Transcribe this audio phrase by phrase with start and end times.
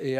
[0.00, 0.16] Et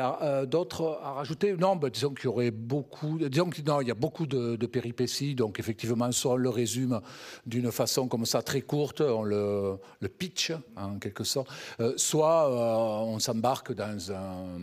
[0.46, 3.18] d'autres à rajouter Non, ben, disons qu'il y aurait beaucoup.
[3.18, 5.34] Disons qu'il y a beaucoup de, péripéties.
[5.34, 7.00] Donc, effectivement, soit on le résume
[7.46, 11.50] d'une façon comme ça très courte, on le, le pitch en quelque sorte,
[11.96, 12.50] soit
[13.04, 14.58] on s'embarque dans un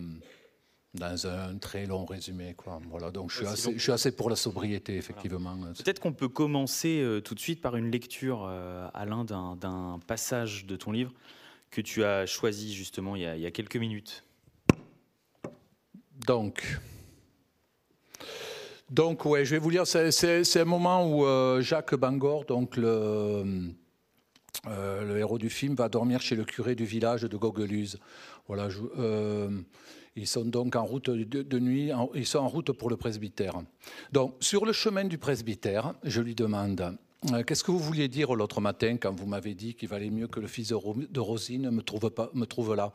[0.94, 2.54] dans un très long résumé.
[2.56, 2.80] Quoi.
[2.90, 5.58] Voilà, donc je suis, assez, je suis assez pour la sobriété, effectivement.
[5.58, 10.66] Peut-être qu'on peut commencer euh, tout de suite par une lecture, euh, Alain, d'un passage
[10.66, 11.12] de ton livre
[11.72, 14.24] que tu as choisi justement il y a, il y a quelques minutes.
[16.26, 16.80] Donc,
[18.90, 23.72] donc ouais, je vais vous lire, c'est un moment où euh, Jacques Bangor, donc le,
[24.66, 28.00] le, héros du film, va dormir chez le curé du village de Gogeluse.
[28.48, 28.80] Voilà, je,
[30.16, 33.62] ils sont donc en route de, nuit, ils sont en route pour le presbytère.
[34.12, 36.98] Donc, sur le chemin du presbytère, je lui demande
[37.32, 40.28] euh, Qu'est-ce que vous vouliez dire l'autre matin quand vous m'avez dit qu'il valait mieux
[40.28, 42.94] que le fils de Rosine me trouve, pas, me trouve là?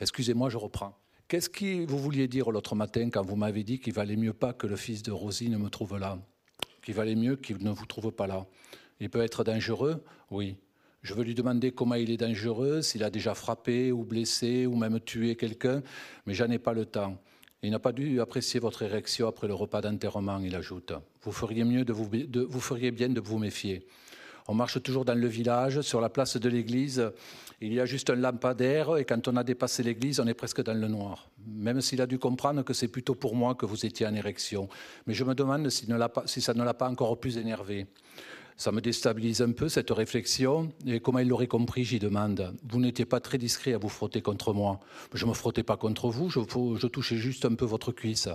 [0.00, 0.96] Excusez-moi, je reprends.
[1.28, 4.54] Qu'est-ce que vous vouliez dire l'autre matin quand vous m'avez dit qu'il valait mieux pas
[4.54, 6.18] que le fils de Rosine me trouve là?
[6.82, 8.46] Qu'il valait mieux qu'il ne vous trouve pas là?
[8.98, 10.02] Il peut être dangereux?
[10.30, 10.56] Oui.
[11.02, 14.74] Je veux lui demander comment il est dangereux, s'il a déjà frappé ou blessé ou
[14.74, 15.82] même tué quelqu'un,
[16.24, 17.20] mais j'en ai pas le temps.
[17.62, 20.94] Il n'a pas dû apprécier votre érection après le repas d'enterrement, il ajoute.
[21.20, 23.86] Vous feriez, mieux vous feriez bien de vous méfier.
[24.50, 27.12] On marche toujours dans le village, sur la place de l'église.
[27.60, 30.62] Il y a juste un lampadaire et quand on a dépassé l'église, on est presque
[30.62, 31.28] dans le noir.
[31.46, 34.70] Même s'il a dû comprendre que c'est plutôt pour moi que vous étiez en érection.
[35.06, 37.86] Mais je me demande si, ça ne l'a pas encore plus énervé.
[38.58, 40.72] Ça me déstabilise un peu cette réflexion.
[40.84, 42.56] Et comment il l'aurait compris, j'y demande.
[42.68, 44.80] Vous n'étiez pas très discret à vous frotter contre moi.
[45.14, 48.28] Je ne me frottais pas contre vous, je, je touchais juste un peu votre cuisse.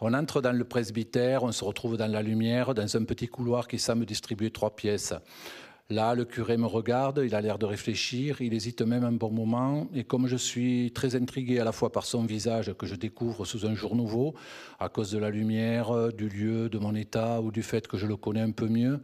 [0.00, 3.66] On entre dans le presbytère, on se retrouve dans la lumière, dans un petit couloir
[3.66, 5.14] qui semble distribuer trois pièces.
[5.88, 9.30] Là, le curé me regarde, il a l'air de réfléchir, il hésite même un bon
[9.30, 12.96] moment, et comme je suis très intrigué à la fois par son visage que je
[12.96, 14.34] découvre sous un jour nouveau,
[14.80, 18.08] à cause de la lumière, du lieu, de mon état ou du fait que je
[18.08, 18.98] le connais un peu mieux,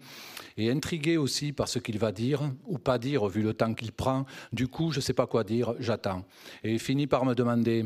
[0.56, 3.92] et intrigué aussi par ce qu'il va dire ou pas dire vu le temps qu'il
[3.92, 6.24] prend, du coup, je ne sais pas quoi dire, j'attends.
[6.64, 7.84] Et il finit par me demander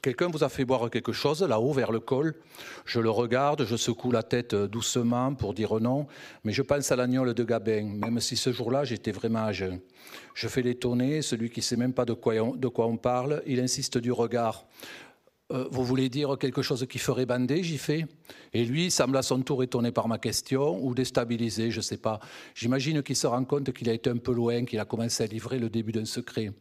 [0.00, 2.34] Quelqu'un vous a fait boire quelque chose là-haut vers le col?
[2.84, 6.06] Je le regarde, je secoue la tête doucement pour dire non,
[6.44, 9.80] mais je pense à l'agnole de Gabin, même si ce jour-là j'étais vraiment à jeun.
[10.34, 12.96] Je fais l'étonné, celui qui ne sait même pas de quoi, on, de quoi on
[12.96, 14.66] parle, il insiste du regard.
[15.50, 18.06] Euh, vous voulez dire quelque chose qui ferait bander, j'y fais
[18.52, 21.96] Et lui semble à son tour étonné par ma question ou déstabilisé, je ne sais
[21.96, 22.20] pas.
[22.54, 25.26] J'imagine qu'il se rend compte qu'il a été un peu loin, qu'il a commencé à
[25.26, 26.52] livrer le début d'un secret.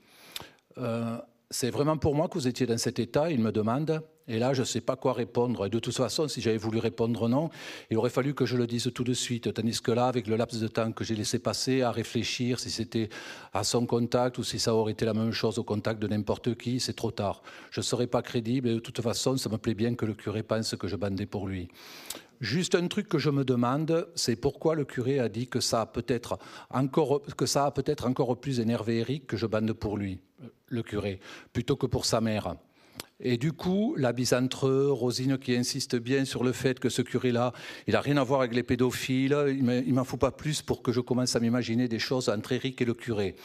[0.78, 1.18] Euh,
[1.50, 4.02] c'est vraiment pour moi que vous étiez dans cet état Il me demande.
[4.30, 5.66] Et là, je ne sais pas quoi répondre.
[5.66, 7.50] Et de toute façon, si j'avais voulu répondre non,
[7.90, 9.54] il aurait fallu que je le dise tout de suite.
[9.54, 12.70] Tandis que là, avec le laps de temps que j'ai laissé passer à réfléchir si
[12.70, 13.08] c'était
[13.54, 16.58] à son contact ou si ça aurait été la même chose au contact de n'importe
[16.58, 17.42] qui, c'est trop tard.
[17.72, 20.14] Je ne serais pas crédible et de toute façon, ça me plaît bien que le
[20.14, 21.70] curé pense que je bandais pour lui.
[22.42, 25.82] Juste un truc que je me demande, c'est pourquoi le curé a dit que ça
[25.82, 26.38] a peut-être
[26.70, 30.20] encore, que ça a peut-être encore plus énervé Eric que je bande pour lui?
[30.68, 31.20] Le curé,
[31.54, 32.56] plutôt que pour sa mère.
[33.20, 37.52] Et du coup, la bise Rosine qui insiste bien sur le fait que ce curé-là,
[37.88, 40.92] il n'a rien à voir avec les pédophiles, il m'en faut pas plus pour que
[40.92, 43.36] je commence à m'imaginer des choses entre Eric et le curé.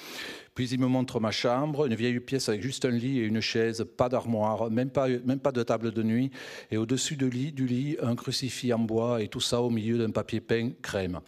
[0.54, 3.40] Puis il me montre ma chambre, une vieille pièce avec juste un lit et une
[3.40, 6.30] chaise, pas d'armoire, même pas, même pas de table de nuit,
[6.70, 9.96] et au-dessus du lit, du lit, un crucifix en bois et tout ça au milieu
[9.96, 11.20] d'un papier peint crème.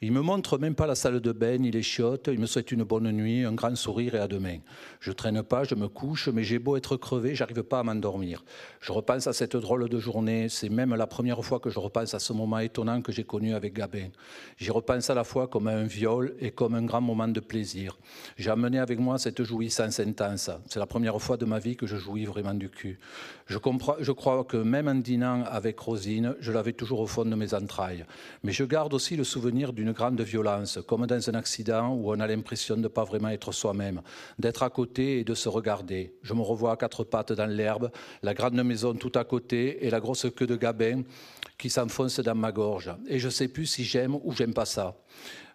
[0.00, 2.72] Il me montre même pas la salle de bain, il les chiottes, il me souhaite
[2.72, 4.58] une bonne nuit, un grand sourire et à demain.
[5.00, 8.44] Je traîne pas, je me couche, mais j'ai beau être crevé, j'arrive pas à m'endormir.
[8.80, 12.12] Je repense à cette drôle de journée, c'est même la première fois que je repense
[12.12, 14.08] à ce moment étonnant que j'ai connu avec Gabin.
[14.58, 17.40] J'y repense à la fois comme à un viol et comme un grand moment de
[17.40, 17.96] plaisir.
[18.36, 20.50] J'ai amené avec moi cette jouissance intense.
[20.68, 22.98] C'est la première fois de ma vie que je jouis vraiment du cul.
[23.46, 23.58] Je,
[24.12, 28.06] crois que même en dînant avec Rosine, je l'avais toujours au fond de mes entrailles.
[28.42, 32.20] Mais je garde aussi le souvenir d'une grande violence, comme dans un accident où on
[32.20, 34.00] a l'impression de ne pas vraiment être soi-même,
[34.38, 36.14] d'être à côté et de se regarder.
[36.22, 37.90] Je me revois à quatre pattes dans l'herbe,
[38.22, 41.02] la grande maison tout à côté et la grosse queue de gabin
[41.58, 42.92] qui s'enfonce dans ma gorge.
[43.08, 44.96] Et je ne sais plus si j'aime ou j'aime pas ça.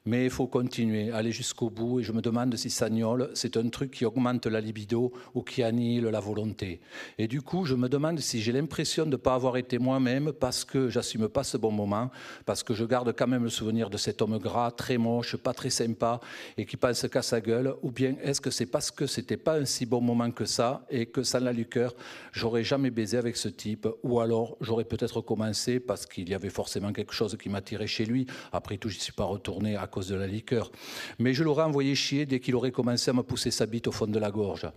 [0.05, 1.99] Mais il faut continuer, aller jusqu'au bout.
[1.99, 5.63] Et je me demande si Sagnol, c'est un truc qui augmente la libido ou qui
[5.63, 6.79] annihile la volonté.
[7.17, 10.31] Et du coup, je me demande si j'ai l'impression de ne pas avoir été moi-même
[10.31, 12.09] parce que j'assume pas ce bon moment,
[12.45, 15.53] parce que je garde quand même le souvenir de cet homme gras, très moche, pas
[15.53, 16.19] très sympa
[16.57, 17.75] et qui pense qu'à sa gueule.
[17.81, 20.85] Ou bien est-ce que c'est parce que c'était pas un si bon moment que ça
[20.89, 21.93] et que sans la liqueur,
[22.31, 23.87] j'aurais jamais baisé avec ce type?
[24.03, 28.05] Ou alors j'aurais peut-être commencé parce qu'il y avait forcément quelque chose qui m'attirait chez
[28.05, 28.25] lui.
[28.51, 30.71] Après tout, je suis pas retourné cause de la liqueur.
[31.19, 33.91] Mais je l'aurais envoyé chier dès qu'il aurait commencé à me pousser sa bite au
[33.91, 34.67] fond de la gorge.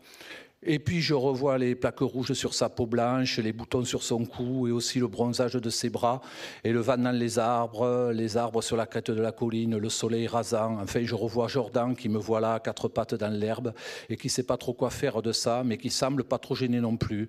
[0.64, 4.24] Et puis je revois les plaques rouges sur sa peau blanche, les boutons sur son
[4.24, 6.20] cou et aussi le bronzage de ses bras
[6.62, 9.88] et le vent dans les arbres, les arbres sur la crête de la colline, le
[9.88, 10.78] soleil rasant.
[10.80, 13.74] Enfin, je revois Jordan qui me voit là, quatre pattes dans l'herbe
[14.08, 16.80] et qui sait pas trop quoi faire de ça, mais qui semble pas trop gêné
[16.80, 17.28] non plus.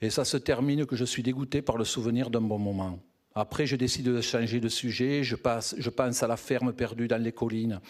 [0.00, 2.98] Et ça se termine que je suis dégoûté par le souvenir d'un bon moment.
[3.34, 5.22] Après, je décide de changer de sujet.
[5.24, 7.80] Je, pense à la ferme perdue dans les collines,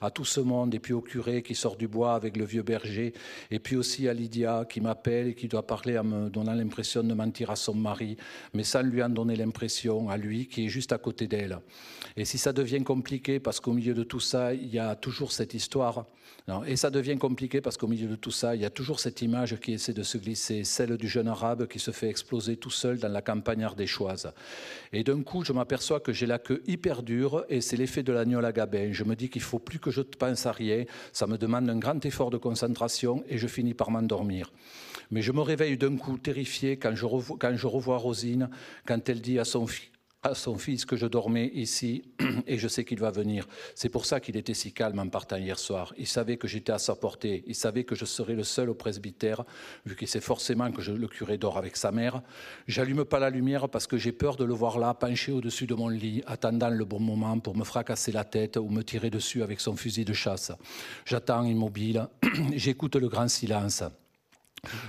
[0.00, 2.62] à tout ce monde, et puis au curé qui sort du bois avec le vieux
[2.62, 3.12] berger,
[3.50, 7.02] et puis aussi à Lydia qui m'appelle et qui doit parler en me donnant l'impression
[7.02, 8.16] de mentir à son mari,
[8.54, 11.58] mais sans lui en donner l'impression, à lui qui est juste à côté d'elle.
[12.16, 15.30] Et si ça devient compliqué, parce qu'au milieu de tout ça, il y a toujours
[15.30, 16.06] cette histoire,
[16.66, 19.20] et ça devient compliqué parce qu'au milieu de tout ça, il y a toujours cette
[19.20, 22.70] image qui essaie de se glisser, celle du jeune arabe qui se fait exploser tout
[22.70, 24.32] seul dans la campagne ardéchoise.
[24.92, 28.12] Et d'un coup, je m'aperçois que j'ai la queue hyper dure et c'est l'effet de
[28.12, 28.92] l'agneau à gabin.
[28.92, 30.84] Je me dis qu'il faut plus que je pense à rien.
[31.12, 34.50] Ça me demande un grand effort de concentration et je finis par m'endormir.
[35.10, 38.48] Mais je me réveille d'un coup terrifié quand je revois Rosine,
[38.86, 39.90] quand elle dit à son fils
[40.22, 42.02] à son fils que je dormais ici
[42.46, 43.46] et je sais qu'il va venir.
[43.74, 45.94] C'est pour ça qu'il était si calme en partant hier soir.
[45.96, 47.44] Il savait que j'étais à sa portée.
[47.46, 49.44] Il savait que je serais le seul au presbytère,
[49.86, 52.22] vu qu'il sait forcément que le curé dort avec sa mère.
[52.66, 55.74] J'allume pas la lumière parce que j'ai peur de le voir là, penché au-dessus de
[55.74, 59.42] mon lit, attendant le bon moment pour me fracasser la tête ou me tirer dessus
[59.42, 60.50] avec son fusil de chasse.
[61.04, 62.08] J'attends immobile.
[62.54, 63.84] J'écoute le grand silence.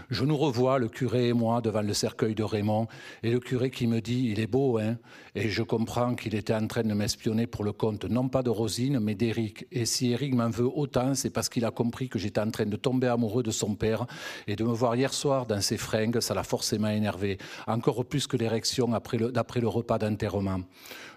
[0.09, 2.87] Je nous revois, le curé et moi, devant le cercueil de Raymond,
[3.23, 4.97] et le curé qui me dit Il est beau, hein
[5.35, 8.49] Et je comprends qu'il était en train de m'espionner pour le compte, non pas de
[8.49, 9.67] Rosine, mais d'Éric.
[9.71, 12.65] Et si Éric m'en veut autant, c'est parce qu'il a compris que j'étais en train
[12.65, 14.05] de tomber amoureux de son père,
[14.47, 17.37] et de me voir hier soir dans ses fringues, ça l'a forcément énervé,
[17.67, 20.61] encore plus que l'érection d'après le repas d'enterrement.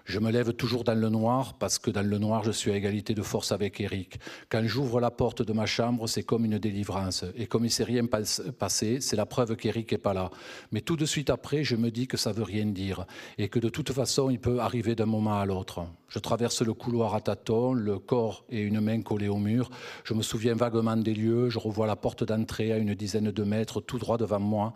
[0.05, 2.75] Je me lève toujours dans le noir parce que dans le noir, je suis à
[2.75, 4.19] égalité de force avec Eric.
[4.49, 7.23] Quand j'ouvre la porte de ma chambre, c'est comme une délivrance.
[7.37, 10.29] Et comme il ne s'est rien passé, c'est la preuve qu'Eric n'est pas là.
[10.73, 13.05] Mais tout de suite après, je me dis que ça ne veut rien dire
[13.37, 15.85] et que de toute façon, il peut arriver d'un moment à l'autre.
[16.09, 19.69] Je traverse le couloir à tâtons, le corps et une main collés au mur.
[20.03, 21.49] Je me souviens vaguement des lieux.
[21.49, 24.73] Je revois la porte d'entrée à une dizaine de mètres, tout droit devant moi.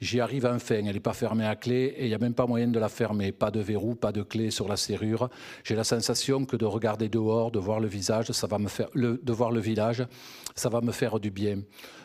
[0.00, 2.46] J'y arrive enfin, elle n'est pas fermée à clé et il n'y a même pas
[2.46, 3.32] moyen de la fermer.
[3.32, 5.28] Pas de verrou, pas de clé sur la serrure.
[5.64, 8.88] J'ai la sensation que de regarder dehors, de voir le visage, ça va me faire,
[8.94, 10.06] de voir le village,
[10.54, 11.62] ça va me faire du bien.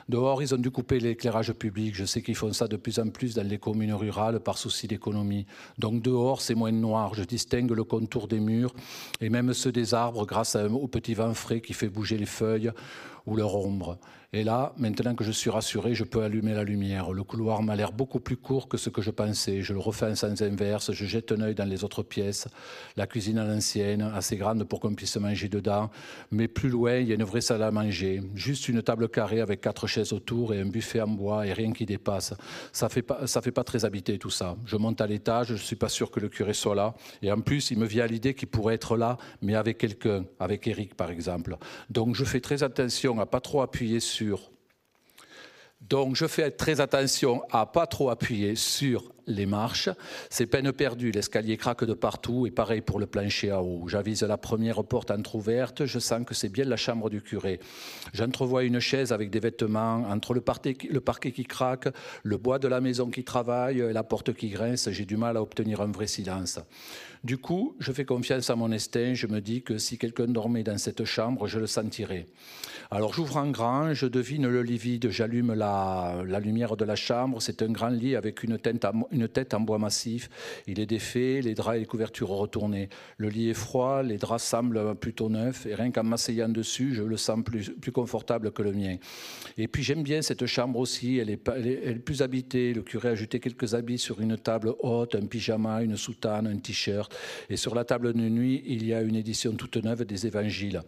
[0.09, 1.95] Dehors, ils ont dû couper l'éclairage public.
[1.95, 4.87] Je sais qu'ils font ça de plus en plus dans les communes rurales par souci
[4.87, 5.45] d'économie.
[5.77, 7.13] Donc dehors, c'est moins noir.
[7.13, 8.73] Je distingue le contour des murs
[9.21, 12.71] et même ceux des arbres grâce au petit vent frais qui fait bouger les feuilles
[13.25, 13.97] ou leur ombre.
[14.35, 17.11] Et là, maintenant que je suis rassuré, je peux allumer la lumière.
[17.11, 19.61] Le couloir m'a l'air beaucoup plus court que ce que je pensais.
[19.61, 22.47] Je le refais en sens inverse, je jette un œil dans les autres pièces.
[22.97, 25.91] La cuisine à l'ancienne, assez grande pour qu'on puisse manger dedans.
[26.31, 28.23] Mais plus loin, il y a une vraie salle à manger.
[28.33, 31.71] Juste une table carrée avec quatre chaises autour et un buffet en bois et rien
[31.71, 32.33] qui dépasse.
[32.71, 34.55] Ça fait pas, ça fait pas très habité tout ça.
[34.65, 36.95] Je monte à l'étage, je suis pas sûr que le curé soit là.
[37.21, 40.25] Et en plus, il me vient à l'idée qu'il pourrait être là, mais avec quelqu'un,
[40.39, 41.55] avec Eric par exemple.
[41.91, 44.22] Donc je fais très attention à pas trop appuyer sur
[45.81, 49.89] donc je fais très attention à pas trop appuyer sur les marches.
[50.29, 53.87] C'est peine perdue, l'escalier craque de partout et pareil pour le plancher à eau.
[53.87, 57.59] J'avise la première porte entr'ouverte, je sens que c'est bien la chambre du curé.
[58.13, 61.87] J'entrevois une chaise avec des vêtements, entre le parquet, qui craque,
[62.23, 65.37] le bois de la maison qui travaille et la porte qui grince, j'ai du mal
[65.37, 66.59] à obtenir un vrai silence.
[67.23, 70.63] Du coup, je fais confiance à mon instinct, je me dis que si quelqu'un dormait
[70.63, 72.27] dans cette chambre, je le sentirais.
[72.91, 76.97] Alors j'ouvre un grand, je devine le lit vide, j'allume la, la, lumière de la
[76.97, 80.29] chambre, c'est un grand lit avec une tête, une tête en bois massif,
[80.67, 82.89] il est défait, les draps et les couvertures retournés.
[83.17, 87.03] Le lit est froid, les draps semblent plutôt neufs, et rien qu'en m'asseyant dessus, je
[87.03, 88.97] le sens plus, confortable que le mien.
[89.57, 91.37] Et puis j'aime bien cette chambre aussi, elle est,
[92.03, 95.95] plus habitée, le curé a jeté quelques habits sur une table haute, un pyjama, une
[95.95, 97.15] soutane, un t-shirt,
[97.49, 100.81] et sur la table de nuit, il y a une édition toute neuve des évangiles.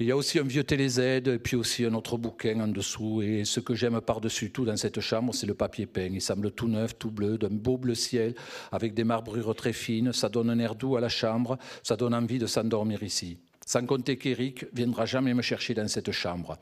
[0.00, 3.22] Il y a aussi un vieux téléZ, et puis aussi un autre bouquin en dessous.
[3.22, 6.10] Et ce que j'aime par-dessus tout dans cette chambre, c'est le papier peint.
[6.12, 8.34] Il semble tout neuf, tout bleu, d'un beau bleu ciel,
[8.72, 10.12] avec des marbrures très fines.
[10.12, 13.38] Ça donne un air doux à la chambre, ça donne envie de s'endormir ici.
[13.66, 16.58] Sans compter qu'Éric viendra jamais me chercher dans cette chambre.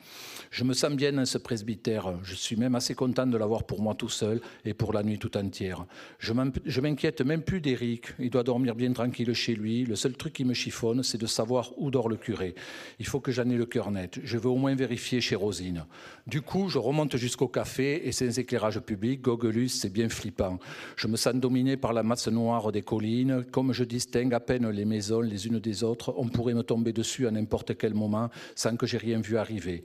[0.50, 2.14] Je me sens bien dans ce presbytère.
[2.22, 5.18] Je suis même assez content de l'avoir pour moi tout seul et pour la nuit
[5.18, 5.84] tout entière.
[6.20, 8.14] Je m'inquiète même plus d'Éric.
[8.18, 9.84] Il doit dormir bien tranquille chez lui.
[9.84, 12.54] Le seul truc qui me chiffonne, c'est de savoir où dort le curé.
[13.00, 14.20] Il faut que j'en ai le cœur net.
[14.22, 15.84] Je veux au moins vérifier chez Rosine.
[16.26, 20.58] Du coup, je remonte jusqu'au café et sans éclairage public, Gogolus, c'est bien flippant.
[20.96, 23.44] Je me sens dominé par la masse noire des collines.
[23.50, 26.91] Comme je distingue à peine les maisons les unes des autres, on pourrait me tomber
[26.92, 29.82] dessus à n'importe quel moment sans que j'ai rien vu arriver.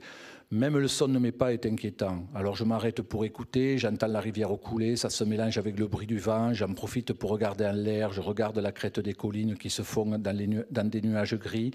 [0.50, 2.26] Même le son ne m'est pas est inquiétant.
[2.34, 6.06] Alors je m'arrête pour écouter, j'entends la rivière couler, ça se mélange avec le bruit
[6.06, 9.68] du vent, j'en profite pour regarder en l'air, je regarde la crête des collines qui
[9.68, 11.72] se font dans des nuages gris.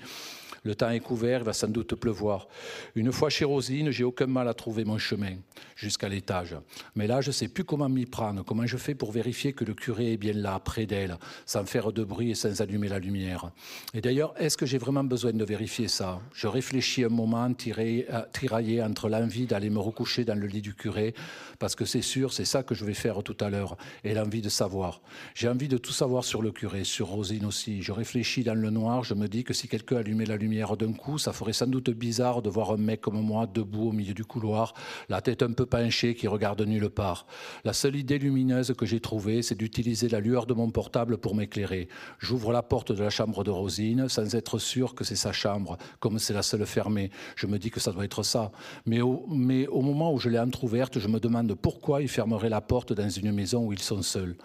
[0.64, 2.48] Le temps est couvert, il va sans doute pleuvoir.
[2.96, 5.36] Une fois chez Rosine, j'ai aucun mal à trouver mon chemin
[5.76, 6.56] jusqu'à l'étage.
[6.96, 9.66] Mais là, je ne sais plus comment m'y prendre, comment je fais pour vérifier que
[9.66, 13.00] le curé est bien là, près d'elle, sans faire de bruit et sans allumer la
[13.00, 13.52] lumière.
[13.94, 16.22] Et d'ailleurs, est-ce que j'ai vraiment besoin de vérifier ça?
[16.34, 20.62] Je réfléchis un moment, tiré, euh, tiraillé entre l'envie d'aller me recoucher dans le lit
[20.62, 21.14] du curé,
[21.60, 24.42] parce que c'est sûr, c'est ça que je vais faire tout à l'heure, et l'envie
[24.42, 25.02] de savoir.
[25.36, 27.82] J'ai envie de tout savoir sur le curé, sur Rosine aussi.
[27.82, 30.94] Je réfléchis dans le noir, je me dis que si quelqu'un allumait la lumière, d'un
[30.94, 34.14] coup, ça ferait sans doute bizarre de voir un mec comme moi debout au milieu
[34.14, 34.74] du couloir,
[35.10, 37.26] la tête un peu penchée qui regarde nulle part.
[37.64, 41.36] La seule idée lumineuse que j'ai trouvée, c'est d'utiliser la lueur de mon portable pour
[41.36, 41.88] m'éclairer.
[42.20, 45.78] J'ouvre la porte de la chambre de Rosine sans être sûr que c'est sa chambre,
[46.00, 47.10] comme c'est la seule fermée.
[47.36, 48.52] Je me dis que ça doit être ça.
[48.86, 52.50] Mais au, mais au moment où je l'ai entr'ouverte, je me demande pourquoi il fermerait
[52.50, 54.36] la porte dans une maison où ils sont seuls.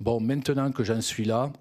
[0.00, 1.52] Bon, maintenant que j'en suis là,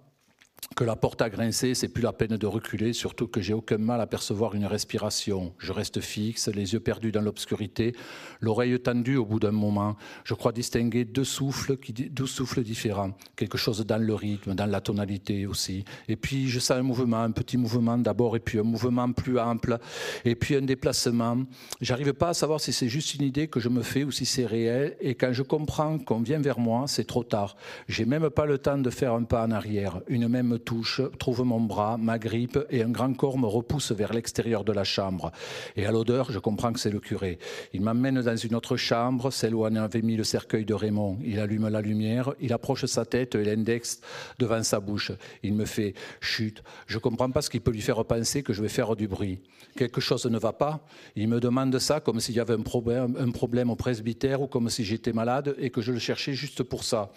[0.75, 3.79] que la porte a grincé, c'est plus la peine de reculer, surtout que j'ai aucun
[3.79, 5.53] mal à percevoir une respiration.
[5.57, 7.95] Je reste fixe, les yeux perdus dans l'obscurité,
[8.41, 9.95] l'oreille tendue au bout d'un moment.
[10.23, 11.77] Je crois distinguer deux souffles,
[12.11, 15.83] deux souffles différents, quelque chose dans le rythme, dans la tonalité aussi.
[16.07, 19.39] Et puis je sens un mouvement, un petit mouvement d'abord, et puis un mouvement plus
[19.39, 19.79] ample,
[20.25, 21.37] et puis un déplacement.
[21.81, 24.25] J'arrive pas à savoir si c'est juste une idée que je me fais ou si
[24.25, 24.95] c'est réel.
[25.01, 27.55] Et quand je comprends qu'on vient vers moi, c'est trop tard.
[27.87, 31.01] J'ai même pas le temps de faire un pas en arrière, une même me touche,
[31.19, 35.31] trouve mon bras, m'agrippe et un grand corps me repousse vers l'extérieur de la chambre.
[35.75, 37.37] Et à l'odeur, je comprends que c'est le curé.
[37.73, 41.19] Il m'emmène dans une autre chambre, celle où on avait mis le cercueil de Raymond.
[41.23, 44.01] Il allume la lumière, il approche sa tête et l'index
[44.39, 45.11] devant sa bouche.
[45.43, 46.63] Il me fait chute.
[46.87, 49.39] Je comprends pas ce qui peut lui faire penser que je vais faire du bruit.
[49.75, 50.79] Quelque chose ne va pas.
[51.15, 54.47] Il me demande ça comme s'il y avait un problème, un problème au presbytère ou
[54.47, 57.11] comme si j'étais malade et que je le cherchais juste pour ça.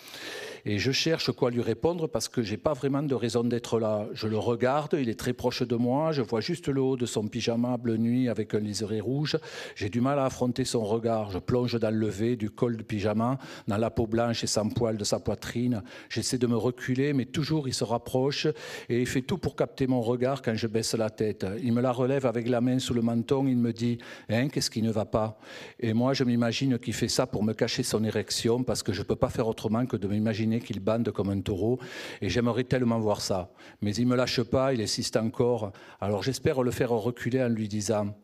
[0.64, 4.06] Et je cherche quoi lui répondre parce que j'ai pas vraiment de raison d'être là.
[4.12, 7.06] Je le regarde, il est très proche de moi, je vois juste le haut de
[7.06, 9.38] son pyjama bleu nuit avec un liseré rouge.
[9.76, 11.30] J'ai du mal à affronter son regard.
[11.30, 14.68] Je plonge dans le levé du col de pyjama, dans la peau blanche et sans
[14.68, 15.82] poil de sa poitrine.
[16.08, 18.46] J'essaie de me reculer, mais toujours il se rapproche
[18.88, 21.46] et il fait tout pour capter mon regard quand je baisse la tête.
[21.62, 23.98] Il me la relève avec la main sous le menton, il me dit
[24.28, 25.38] Hein, qu'est-ce qui ne va pas?
[25.78, 29.00] Et moi, je m'imagine qu'il fait ça pour me cacher son érection parce que je
[29.00, 31.78] ne peux pas faire autrement que de m'imaginer qu'il bande comme un taureau,
[32.20, 33.50] et j'aimerais tellement voir ça.
[33.82, 35.72] Mais il me lâche pas, il insiste encore.
[36.00, 38.14] Alors j'espère le faire reculer en lui disant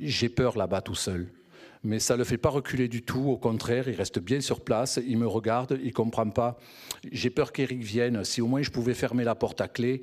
[0.00, 1.28] J'ai peur là-bas tout seul
[1.84, 3.30] mais ça ne le fait pas reculer du tout.
[3.30, 6.58] Au contraire, il reste bien sur place, il me regarde, il comprend pas.
[7.12, 8.24] J'ai peur qu'Éric vienne.
[8.24, 10.02] Si au moins je pouvais fermer la porte à clé.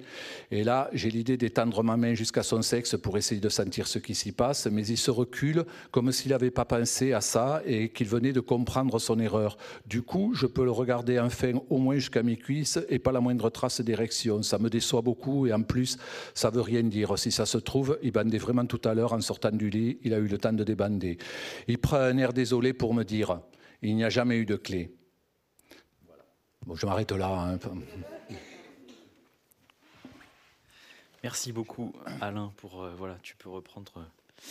[0.51, 3.97] Et là, j'ai l'idée d'étendre ma main jusqu'à son sexe pour essayer de sentir ce
[3.97, 7.89] qui s'y passe, mais il se recule comme s'il n'avait pas pensé à ça et
[7.89, 9.57] qu'il venait de comprendre son erreur.
[9.87, 13.21] Du coup, je peux le regarder enfin au moins jusqu'à mes cuisses et pas la
[13.21, 14.43] moindre trace d'érection.
[14.43, 15.97] Ça me déçoit beaucoup et en plus,
[16.35, 17.17] ça veut rien dire.
[17.17, 19.97] Si ça se trouve, il bandait vraiment tout à l'heure en sortant du lit.
[20.03, 21.17] Il a eu le temps de débander.
[21.71, 23.39] Il prend un air désolé pour me dire
[23.81, 24.93] il n'y a jamais eu de clé.
[26.65, 27.29] Bon, je m'arrête là.
[27.29, 27.59] Hein.
[31.23, 34.43] Merci beaucoup, Alain, pour euh, voilà, tu peux reprendre euh,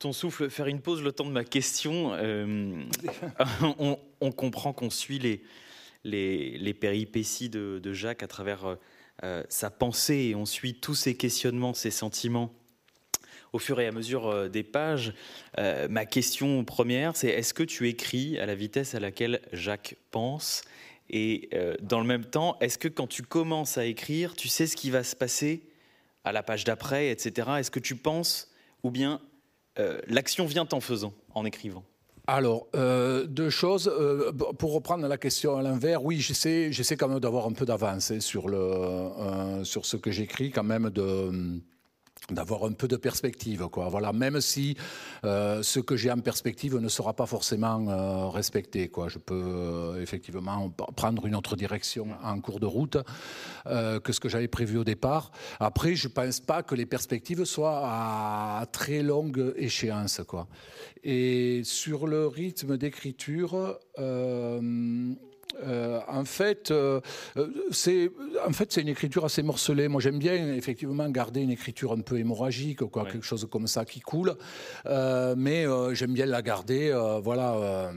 [0.00, 2.12] ton souffle, faire une pause le temps de ma question.
[2.14, 2.82] Euh,
[4.20, 5.44] on, comprend qu'on suit les,
[6.02, 8.76] les, péripéties de, Jacques à travers
[9.48, 12.52] sa pensée et on suit tous ses questionnements, ses sentiments
[13.52, 15.14] au fur et à mesure euh, des pages.
[15.58, 19.96] Euh, ma question première, c'est est-ce que tu écris à la vitesse à laquelle Jacques
[20.10, 20.62] pense?
[21.10, 24.66] Et euh, dans le même temps, est-ce que quand tu commences à écrire, tu sais
[24.66, 25.62] ce qui va se passer
[26.24, 27.48] à la page d'après, etc.
[27.58, 28.50] Est-ce que tu penses
[28.82, 29.20] ou bien
[30.08, 31.84] l'action vient en faisant, en écrivant?
[32.26, 33.90] Alors, deux choses.
[34.58, 38.10] pour reprendre la question à l'envers, oui, j'essaie, j'essaie quand même d'avoir un peu d'avance
[38.10, 41.60] hein, sur, le, sur ce que j'écris, quand même de
[42.30, 43.88] d'avoir un peu de perspective, quoi.
[43.88, 44.76] Voilà, même si
[45.24, 49.08] euh, ce que j'ai en perspective ne sera pas forcément euh, respecté, quoi.
[49.08, 52.98] Je peux euh, effectivement prendre une autre direction en cours de route
[53.66, 55.30] que ce que j'avais prévu au départ.
[55.60, 60.48] Après, je pense pas que les perspectives soient à très longue échéance, quoi.
[61.04, 63.78] Et sur le rythme d'écriture.
[65.62, 67.00] Euh, en fait, euh,
[67.70, 68.10] c'est
[68.46, 69.88] en fait c'est une écriture assez morcelée.
[69.88, 73.84] Moi, j'aime bien effectivement garder une écriture un peu hémorragique, quoi, quelque chose comme ça
[73.84, 74.36] qui coule.
[74.86, 77.92] Euh, mais j'aime bien la garder, voilà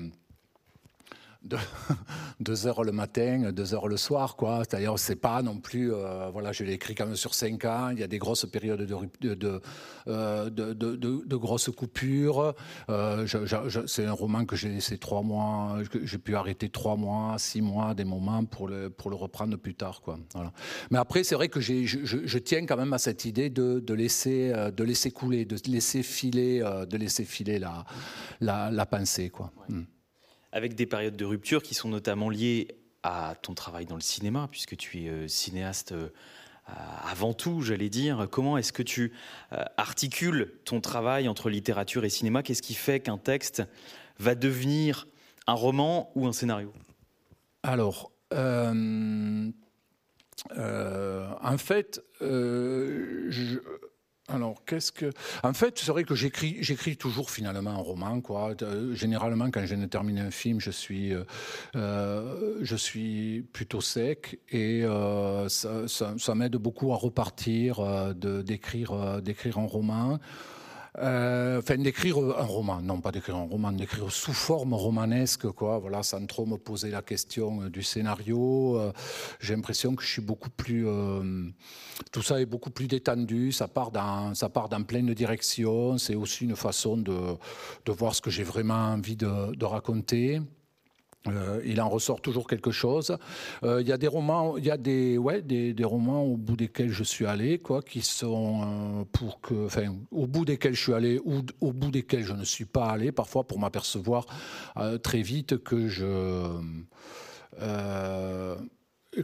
[2.40, 4.62] deux heures le matin, deux heures le soir, quoi.
[4.70, 7.90] D'ailleurs, c'est pas non plus, euh, voilà, je l'ai écrit quand même sur cinq ans.
[7.90, 9.62] Il y a des grosses périodes de, de,
[10.08, 12.54] euh, de, de grosses coupures.
[12.90, 13.26] Euh,
[13.88, 17.96] c'est un roman que j'ai laissé trois mois, j'ai pu arrêter trois mois, six mois,
[17.96, 20.20] des moments pour le, pour le reprendre plus tard, quoi.
[20.36, 20.52] Voilà.
[20.92, 24.54] Mais après, c'est vrai que je, je, tiens quand même à cette idée de, laisser,
[24.76, 27.84] de laisser couler, de laisser filer, de laisser filer la,
[28.42, 29.52] la, la pensée, quoi.
[29.70, 29.82] Hmm
[30.52, 32.68] avec des périodes de rupture qui sont notamment liées
[33.04, 36.10] à ton travail dans le cinéma, puisque tu es euh, cinéaste euh,
[37.04, 38.28] avant tout, j'allais dire.
[38.30, 39.12] Comment est-ce que tu
[39.54, 42.44] euh, articules ton travail entre littérature et cinéma?
[42.44, 43.64] Qu'est-ce qui fait qu'un texte
[44.20, 45.08] va devenir
[45.48, 46.72] un roman ou un scénario?
[47.64, 49.52] Alors, en
[51.58, 53.60] fait, je,
[54.34, 55.12] alors, qu'est-ce que.
[55.44, 58.56] En fait, c'est vrai que j'écris, j'écris toujours finalement un roman, quoi.
[58.94, 61.24] généralement, quand je terminer un film, je suis, euh,
[61.76, 67.80] euh, je suis plutôt sec et euh, ça, ça, m'aide beaucoup à repartir,
[68.16, 70.20] de, d'écrire, d'écrire un roman.
[70.98, 75.80] Euh, enfin, d'écrire un roman, non pas d'écrire un roman, d'écrire sous forme romanesque, quoi.
[75.80, 78.78] Voilà, sans trop me poser la question du scénario.
[78.78, 78.92] Euh,
[79.40, 81.50] j'ai l'impression que je suis beaucoup plus, euh,
[82.12, 83.54] tout ça est beaucoup plus détendu.
[83.54, 85.98] Ça part dans, ça part dans plein de directions.
[85.98, 87.38] C'est aussi une façon de,
[87.86, 90.42] de voir ce que j'ai vraiment envie de raconter.
[91.28, 93.16] Euh, il en ressort toujours quelque chose.
[93.64, 96.36] Euh, il y a des romans, il y a des, ouais, des, des, romans au
[96.36, 100.74] bout desquels je suis allé, quoi, qui sont euh, pour que, enfin, au bout desquels
[100.74, 104.26] je suis allé ou au bout desquels je ne suis pas allé, parfois pour m'apercevoir
[105.04, 106.58] très vite que je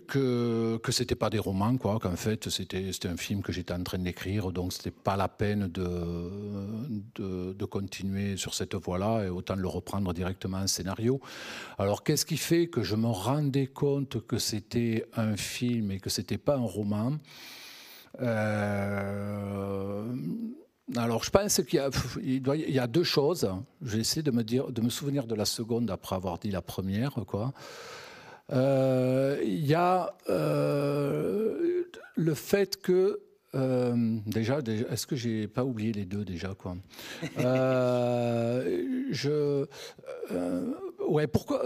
[0.08, 3.74] que que c'était pas des romans quoi qu'en fait c'était c'était un film que j'étais
[3.74, 5.89] en train d'écrire donc c'était pas la peine de,
[7.15, 11.22] de, de continuer sur cette voie-là et autant le reprendre directement en scénario
[11.77, 16.10] alors qu'est-ce qui fait que je me rendais compte que c'était un film et que
[16.10, 17.17] c'était pas un roman?
[18.22, 20.03] Euh,
[20.96, 21.82] alors, je pense qu'il
[22.24, 23.50] y, y a deux choses.
[23.82, 27.13] J'essaie de me dire, de me souvenir de la seconde après avoir dit la première,
[27.27, 27.53] quoi.
[28.54, 31.84] Euh, il y a euh,
[32.16, 33.20] le fait que
[33.56, 36.78] euh, déjà, est-ce que j'ai pas oublié les deux déjà quoi?
[39.10, 39.66] Je
[41.08, 41.64] ouais, pourquoi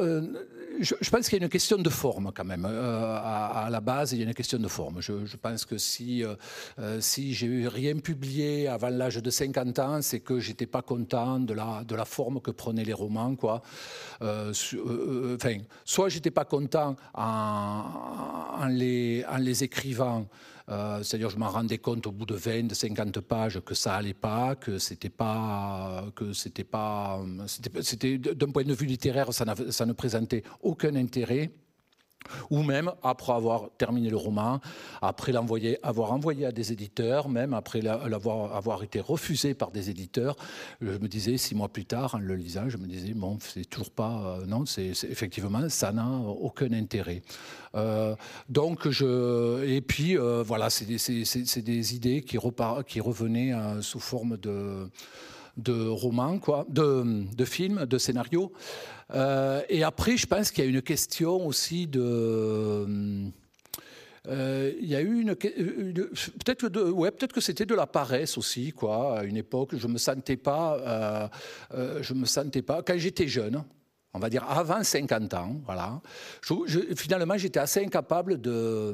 [0.80, 2.66] je, pense qu'il y a une question de forme quand même.
[2.66, 5.02] Euh, à, la base, il y a une question de forme.
[5.02, 6.36] Je, pense que si, euh,
[6.80, 11.40] euh, si j'ai rien publié avant l'âge de 50 ans, c'est que j'étais pas content
[11.40, 13.36] de la, de la forme que prenaient les romans.
[13.36, 13.62] Quoi.
[14.22, 17.84] enfin, soit j'étais pas content en,
[18.60, 20.28] en, les, en les écrivant
[20.70, 23.96] euh, c'est-à-dire, je m'en rendais compte au bout de 20, de 50 pages que ça
[23.96, 29.46] allait pas, que c'était pas, que c'était pas, c'était, d'un point de vue littéraire, ça,
[29.70, 31.52] ça ne présentait aucun intérêt
[32.50, 34.60] ou même après avoir terminé le roman,
[35.02, 39.90] après l'envoyer, avoir envoyé à des éditeurs, même après l'avoir avoir été refusé par des
[39.90, 40.36] éditeurs,
[40.82, 43.66] je me disais six mois plus tard en le lisant, je me disais bon c'est
[43.66, 47.22] toujours pas euh, non c'est effectivement ça n'a aucun intérêt.
[47.76, 48.16] Euh,
[48.50, 54.38] donc je et puis euh, voilà c'est des, idées qui repart, qui revenaient sous forme
[54.38, 54.90] de
[55.62, 58.52] de romans, quoi, de, de films, de scénarios.
[59.14, 63.32] Euh, et après, je pense qu'il y a une question aussi de.
[64.28, 68.38] Euh, il y a eu une, peut-être que ouais, peut-être que c'était de la paresse
[68.38, 69.20] aussi quoi.
[69.20, 71.30] À une époque, je me sentais pas,
[71.74, 73.64] euh, je me sentais pas quand j'étais jeune.
[74.14, 76.02] On va dire avant 50 ans, voilà.
[76.96, 78.94] finalement, j'étais assez incapable de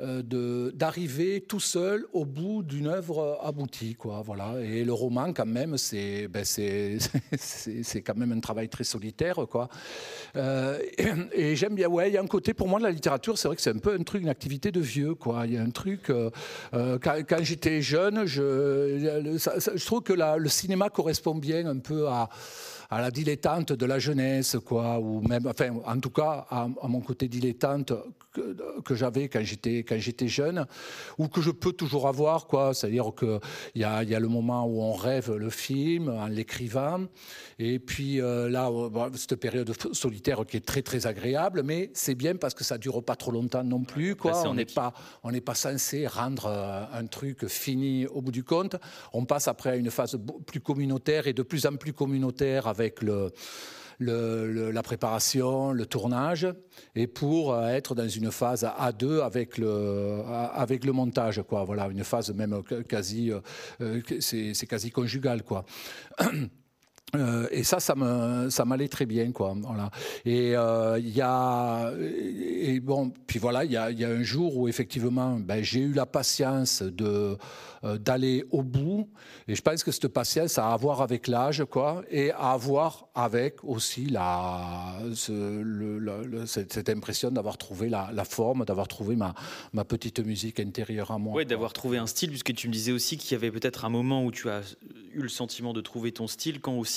[0.00, 3.94] d'arriver tout seul au bout d'une œuvre aboutie.
[3.94, 4.54] Quoi, voilà.
[4.62, 6.44] Et le roman, quand même, c'est ben
[8.06, 9.46] quand même un travail très solitaire.
[9.50, 9.68] Quoi.
[10.36, 10.78] Euh,
[11.32, 13.48] et, j'aime bien, ouais, il y a un côté, pour moi, de la littérature, c'est
[13.48, 15.14] vrai que c'est un peu un truc, une activité de vieux.
[15.14, 15.46] Quoi.
[15.46, 16.30] Il y a un truc, euh,
[16.72, 22.28] quand, j'étais jeune, je, trouve que le cinéma correspond bien un peu à
[22.90, 27.00] à la dilettante de la jeunesse, quoi, ou même, enfin, en tout cas, à, mon
[27.00, 27.92] côté dilettante
[28.32, 30.66] que, que j'avais quand j'étais quand j'étais jeune,
[31.16, 32.74] ou que je peux toujours avoir, quoi.
[32.74, 33.38] C'est-à-dire que
[33.76, 37.06] il y a, y a le moment où on rêve le film en l'écrivant,
[37.60, 38.70] et puis euh, là,
[39.14, 43.04] cette période solitaire qui est très très agréable, mais c'est bien parce que ça dure
[43.04, 44.42] pas trop longtemps non plus, quoi.
[44.48, 48.42] On n'est pas on n'est pas censé rendre euh, un truc fini au bout du
[48.42, 48.74] compte.
[49.12, 52.79] On passe après à une phase plus communautaire et de plus en plus communautaire avec
[53.02, 56.46] le, la préparation, le tournage,
[56.94, 60.22] et pour euh, être dans une phase à deux avec le,
[60.54, 61.64] avec le montage, quoi.
[61.64, 65.64] Voilà, une phase même quasi, euh, c'est quasi conjugal, quoi.
[67.16, 69.54] Euh, et ça, ça me, ça m'allait très bien, quoi.
[69.60, 69.90] Voilà.
[70.24, 74.22] Et euh, il y a, et bon, puis voilà, il y a, y a, un
[74.22, 77.36] jour où effectivement, ben, j'ai eu la patience de
[77.82, 79.08] euh, d'aller au bout.
[79.48, 83.08] Et je pense que cette patience a à voir avec l'âge, quoi, et à voir
[83.14, 88.86] avec aussi la, ce, le, le, cette, cette, impression d'avoir trouvé la, la forme, d'avoir
[88.86, 89.34] trouvé ma,
[89.72, 91.34] ma petite musique intérieure à moi.
[91.34, 93.90] Oui, d'avoir trouvé un style, puisque tu me disais aussi qu'il y avait peut-être un
[93.90, 94.60] moment où tu as
[95.12, 96.89] eu le sentiment de trouver ton style, quand aussi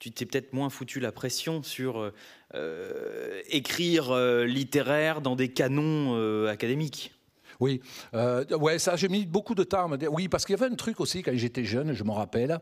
[0.00, 2.12] tu t'es peut-être moins foutu la pression sur
[2.54, 7.12] euh, écrire euh, littéraire dans des canons euh, académiques.
[7.58, 7.80] Oui,
[8.14, 10.12] euh, ouais, ça j'ai mis beaucoup de temps à me dire.
[10.12, 12.60] Oui, parce qu'il y avait un truc aussi quand j'étais jeune, je me rappelle,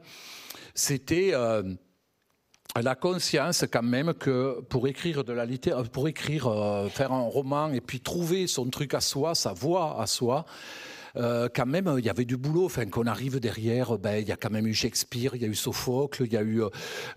[0.75, 1.63] c'était euh,
[2.81, 7.23] la conscience quand même que pour écrire de la littérature, pour écrire, euh, faire un
[7.23, 10.45] roman et puis trouver son truc à soi, sa voix à soi,
[11.17, 12.65] euh, quand même, il y avait du boulot.
[12.65, 15.49] Enfin, qu'on arrive derrière, ben, il y a quand même eu Shakespeare, il y a
[15.49, 16.63] eu Sophocle, il y a eu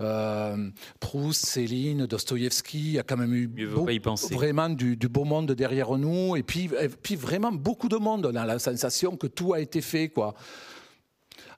[0.01, 2.79] euh, Proust, Céline, Dostoïevski.
[2.79, 3.87] Il y a quand même eu beau,
[4.31, 6.35] vraiment du, du, beau monde derrière nous.
[6.35, 8.29] Et puis, et puis vraiment beaucoup de monde.
[8.31, 10.35] On a la sensation que tout a été fait, quoi.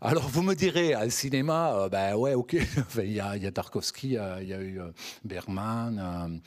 [0.01, 2.53] Alors vous me direz, un cinéma, euh, ben ouais, ok,
[2.99, 4.91] il y, y a Tarkovsky, il y a eu euh,
[5.25, 6.37] Bergman, euh,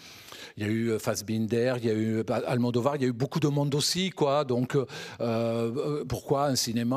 [0.56, 3.40] il y a eu Fassbinder, il y a eu Almodovar, il y a eu beaucoup
[3.40, 4.44] de monde aussi, quoi.
[4.44, 4.74] Donc
[5.20, 6.96] euh, pourquoi un cinéma,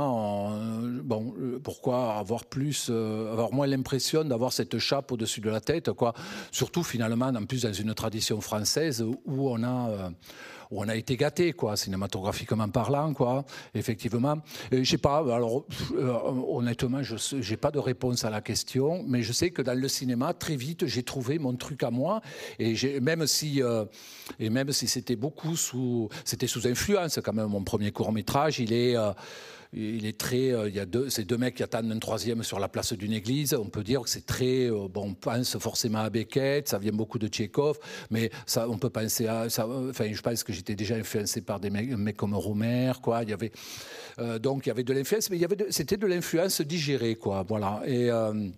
[1.03, 6.13] bon, pourquoi avoir plus, avoir moins l'impression d'avoir cette chape au-dessus de la tête, quoi?
[6.51, 10.09] Surtout finalement, en plus dans une tradition française où on a
[10.71, 14.37] où on a été gâté, quoi, cinématographiquement parlant, quoi, effectivement.
[14.71, 19.33] Je pas, alors euh, honnêtement, je n'ai pas de réponse à la question, mais je
[19.33, 22.21] sais que dans le cinéma, très vite, j'ai trouvé mon truc à moi,
[22.59, 23.85] et même si, euh,
[24.39, 28.59] et même si c'était beaucoup sous, c'était sous influence quand même, mon premier court métrage,
[28.59, 29.11] il est euh,
[29.73, 30.51] il est très.
[30.51, 32.93] Euh, il y a deux, ces deux mecs qui attendent un troisième sur la place
[32.93, 33.53] d'une église.
[33.53, 34.69] On peut dire que c'est très.
[34.69, 38.77] Euh, bon, on pense forcément à Beckett, ça vient beaucoup de Tchekhov, mais ça, on
[38.77, 39.49] peut penser à.
[39.49, 43.23] Ça, enfin, je pense que j'étais déjà influencé par des mecs, mecs comme Romer, quoi.
[43.23, 43.51] Il y avait
[44.19, 47.15] euh, donc il y avait de l'influence, mais il y avait c'était de l'influence digérée,
[47.15, 47.43] quoi.
[47.47, 47.81] Voilà.
[47.87, 48.49] Euh,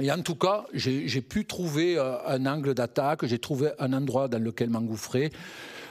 [0.00, 4.42] et en tout cas, j'ai pu trouver un angle d'attaque, j'ai trouvé un endroit dans
[4.42, 5.30] lequel m'engouffrer.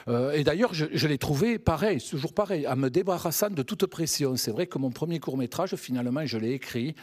[0.08, 4.36] Euh, et d'ailleurs, je, l'ai trouvé pareil, toujours pareil, en me débarrassant de toute pression.
[4.36, 6.94] C'est vrai que mon premier court métrage, finalement, je l'ai écrit.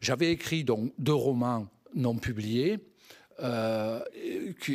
[0.00, 2.78] J'avais écrit donc deux romans non publiés.
[3.42, 4.00] Euh,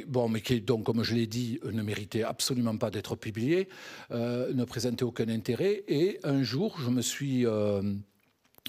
[0.08, 3.70] bon, mais qui, donc, comme je l'ai dit, ne méritait absolument pas d'être publié,
[4.12, 5.84] euh, ne présentait aucun intérêt.
[5.88, 7.82] Et un jour, je me suis, euh,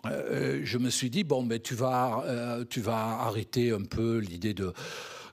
[0.05, 4.73] je me suis dit bon, ben, tu vas, tu vas arrêter un peu l'idée de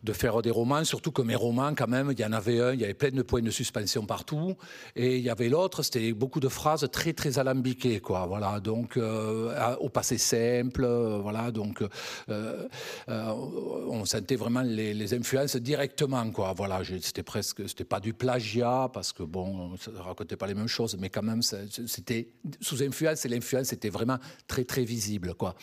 [0.08, 2.74] de faire des romans, surtout que mes romans, quand même, il y en avait un,
[2.74, 4.56] il y avait plein de points de suspension partout,
[4.96, 8.26] et il y avait l'autre, c'était beaucoup de phrases très très alambiquées, quoi.
[8.26, 11.84] Voilà, donc euh, au passé simple, euh, voilà, donc
[12.30, 12.68] euh,
[13.08, 16.54] on sentait vraiment les, les, influences directement, quoi.
[16.56, 20.68] Voilà, c'était presque, c'était pas du plagiat parce que bon, ça racontait pas les mêmes
[20.68, 22.30] choses, mais quand même, c'était
[22.62, 25.54] sous influence, et l'influence était vraiment très très visible, quoi.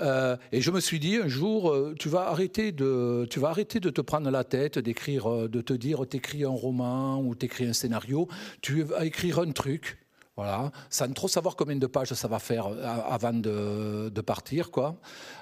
[0.00, 3.48] Euh, et je me suis dit un jour, euh, tu vas arrêter de, tu vas
[3.48, 7.34] arrêter de te prendre la tête, d'écrire, euh, de te dire, t'écris un roman ou
[7.34, 8.28] t'écris un scénario.
[8.62, 9.98] Tu vas écrire un truc.
[10.40, 14.96] Voilà, sans trop savoir combien de pages ça va faire avant de, de partir, quoi.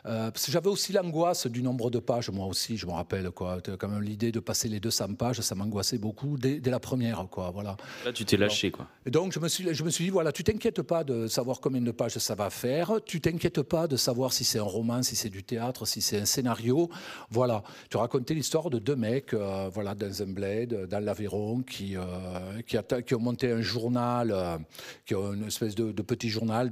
[0.06, 3.58] Euh, j'avais aussi l'angoisse du nombre de pages, moi aussi, je me rappelle, quoi.
[3.78, 7.28] Quand même l'idée de passer les 200 pages, ça m'angoissait beaucoup dès, dès, la première,
[7.30, 7.52] quoi.
[7.52, 7.76] Voilà.
[8.04, 8.88] Là, tu t'es lâché, quoi.
[9.06, 11.60] Et donc, je me suis, je me suis dit, voilà, tu t'inquiètes pas de savoir
[11.60, 15.04] combien de pages ça va faire, tu t'inquiètes pas de savoir si c'est un roman,
[15.04, 16.90] si c'est du théâtre, si c'est un scénario.
[17.30, 21.96] Voilà, tu racontais l'histoire de deux mecs, euh, voilà, dans un bled, dans l'Aveyron, qui,
[21.96, 24.58] euh, qui, ont monté un journal euh,
[25.04, 26.70] qui ont une espèce de, petit journal,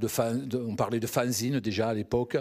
[0.53, 2.37] on parlait de fanzine déjà à l'époque,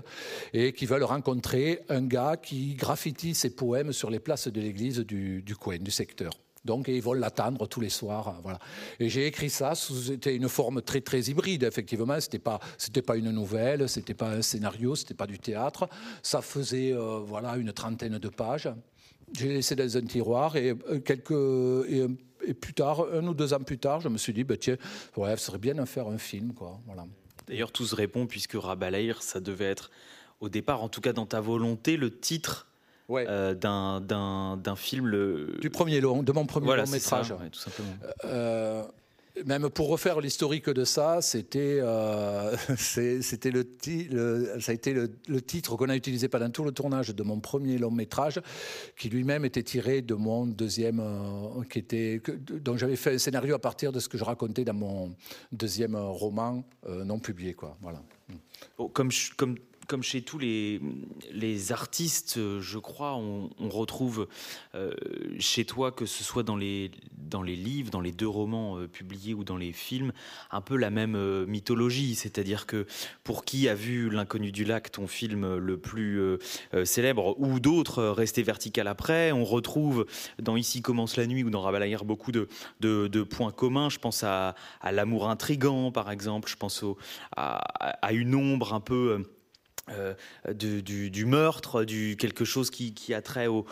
[0.52, 4.98] et qui veulent rencontrer un gars qui graffiti ses poèmes sur les places de l'église
[5.00, 6.32] du, coin, du secteur.
[6.64, 8.40] Donc, ils vont l'attendre tous les soirs.
[8.42, 8.58] Voilà.
[8.98, 12.20] Et j'ai écrit ça, c'était une forme très, très hybride, effectivement.
[12.20, 12.58] C'était pas,
[13.06, 15.88] pas une nouvelle, c'était pas un scénario, c'était pas du théâtre.
[16.22, 18.68] Ça faisait, euh, voilà, une trentaine de pages.
[19.32, 21.30] J'ai laissé dans un tiroir et euh, quelques,
[21.88, 22.06] et,
[22.46, 24.76] et, plus tard, un ou deux ans plus tard, je me suis dit, bah, tiens,
[25.16, 26.80] ouais, ce serait bien de faire un film, quoi.
[26.87, 27.04] Voilà.
[27.46, 29.90] D'ailleurs, tout se répond puisque Rabalaïr, ça devait être
[30.40, 32.66] au départ, en tout cas dans ta volonté, le titre
[33.09, 33.24] ouais.
[33.28, 35.06] euh, d'un film.
[35.06, 35.59] Le...
[35.61, 37.28] Du premier long, de mon premier voilà, long métrage.
[37.28, 37.92] Ça, ouais, tout simplement.
[38.24, 38.82] Euh,
[39.44, 45.77] même pour refaire l'historique de ça, c'était euh, c'était le, ça a été le, titre
[45.77, 48.40] qu'on a utilisé pendant tout le tournage de mon premier long métrage,
[48.96, 53.18] qui lui-même était tiré de mon deuxième, euh, qui était que, dont j'avais fait un
[53.18, 55.14] scénario à partir de ce que je racontais dans mon
[55.53, 57.77] deuxième roman euh, non publié, quoi.
[57.83, 58.03] Voilà.
[58.92, 59.11] Comme
[59.87, 60.81] comme chez tous les,
[61.33, 64.29] les artistes, je crois, on, retrouve
[64.75, 64.92] euh,
[65.38, 68.87] chez toi, que ce soit dans les, dans les livres, dans les deux romans euh,
[68.87, 70.12] publiés ou dans les films,
[70.51, 72.14] un peu la même euh, mythologie.
[72.14, 72.87] C'est-à-dire que
[73.25, 76.20] pour qui a vu L'inconnu du lac, ton film le plus
[76.85, 80.07] célèbre, ou d'autres restés vertical après, on retrouve
[80.40, 82.49] dans Ici commence la nuit ou dans Ravalaïr beaucoup de,
[82.81, 83.90] de, points communs.
[83.90, 84.55] Je pense à,
[84.90, 86.49] l'amour intrigant, par exemple.
[86.49, 86.85] Je pense
[87.37, 89.25] à, à, une ombre un peu
[89.92, 90.14] euh,
[90.53, 93.64] du, meurtre, du quelque chose qui, a trait au,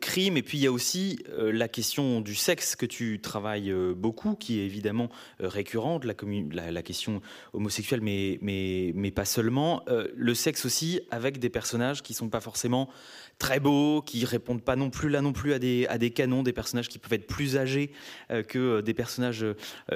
[0.00, 0.36] crime.
[0.36, 3.94] Et puis il y a aussi euh, la question du sexe que tu travailles euh,
[3.94, 5.08] beaucoup, qui est évidemment
[5.40, 7.22] récurrente, la, question
[7.54, 9.82] homosexuelle, mais, pas seulement.
[10.14, 12.90] le sexe aussi avec des personnages qui sont pas forcément
[13.38, 16.88] très beaux, qui répondent pas non plus là non plus à des, canons, des personnages
[16.88, 17.92] qui peuvent être plus âgés
[18.48, 19.46] que des personnages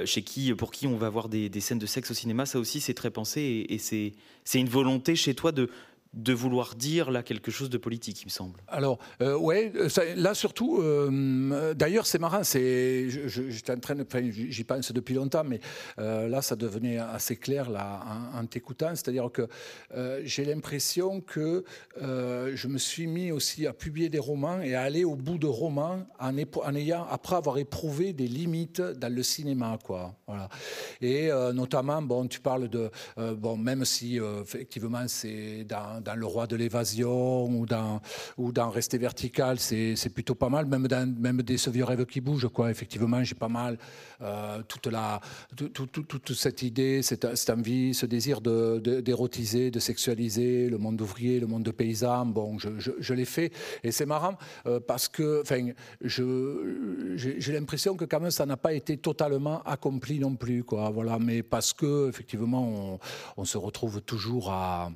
[0.05, 2.47] chez qui, pour qui on va voir des, scènes de sexe au cinéma.
[2.47, 4.15] Ça aussi, c'est très pensé et c'est
[4.59, 5.71] une volonté chez toi de,
[6.13, 8.61] de vouloir dire là quelque chose de politique, il me semble.
[8.67, 14.05] Alors, euh, ouais, euh, là surtout, euh, d'ailleurs c'est marrant, c'est, j'étais en train de,
[14.31, 15.61] j'y pense depuis longtemps, mais
[15.99, 18.01] là ça devenait assez clair là
[18.35, 19.47] en, t'écoutant, c'est-à-dire que
[20.25, 21.65] j'ai l'impression que
[22.01, 25.47] je me suis mis aussi à publier des romans et à aller au bout de
[25.47, 30.15] romans en ayant, après avoir éprouvé des limites dans le cinéma, quoi.
[30.27, 30.49] Voilà.
[31.01, 36.47] Et notamment, bon, tu parles de, bon, même si effectivement c'est dans dans, Le Roi
[36.47, 38.01] de l'évasion ou dans,
[38.37, 42.21] ou dans Rester vertical, c'est plutôt pas mal, même, dans, même des ce vieux qui
[42.21, 42.71] bouge, quoi.
[42.71, 43.79] Effectivement, j'ai pas mal
[44.23, 45.21] euh, toute, la,
[45.57, 51.47] toute, cette idée, cette, envie, ce désir d'érotiser, de, de, sexualiser le monde ouvrier, le
[51.47, 52.27] monde de paysan.
[52.27, 53.53] Bon, je, je, l'ai fait.
[53.83, 54.37] Et c'est marrant
[54.67, 55.43] euh, parce que
[56.03, 60.65] j'ai l'impression que quand même ça n'a pas été totalement accompli non plus.
[60.65, 61.19] Quoi, voilà.
[61.19, 62.99] Mais parce que effectivement,
[63.37, 64.91] on se retrouve toujours à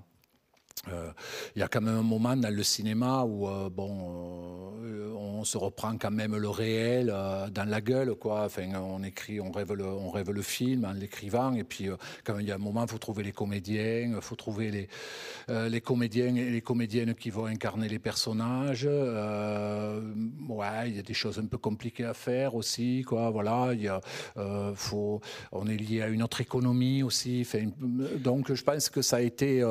[0.92, 1.10] euh,
[1.56, 5.44] il y a quand même un moment dans le cinéma où euh, bon, euh, on
[5.44, 7.14] se reprend quand même le réel
[7.52, 8.44] dans la gueule, quoi.
[8.44, 11.88] Enfin, on écrit, on rêve le, on rêve le film en l'écrivant, et puis
[12.24, 16.34] quand il y a un moment, faut trouver les comédiens, faut trouver les, les comédiens
[16.34, 18.86] et les comédiennes qui vont incarner les personnages.
[18.86, 23.30] ouais, il y a des choses un peu compliquées à faire aussi, quoi.
[23.30, 23.90] Voilà, il
[24.74, 25.20] faut,
[25.52, 27.46] on est lié à une autre économie aussi.
[28.18, 29.62] Donc, je pense que ça a été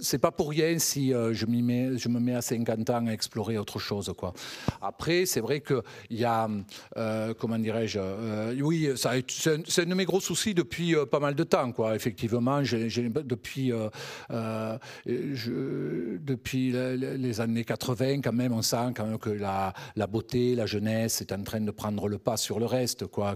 [0.00, 3.78] c'est pas pour rien si euh, je, me mets à 50 ans à explorer autre
[3.78, 4.12] chose.
[4.80, 6.48] Après, c'est vrai qu'il y a,
[6.96, 9.08] euh, comment dirais-je, euh, oui, c'est
[9.48, 11.72] un, de mes gros soucis depuis pas mal de temps.
[11.94, 13.72] Effectivement, depuis,
[16.72, 19.72] les années 80, quand même, on sent que la,
[20.06, 23.04] beauté, la jeunesse est en train de prendre le pas sur le reste.
[23.06, 23.34] Quand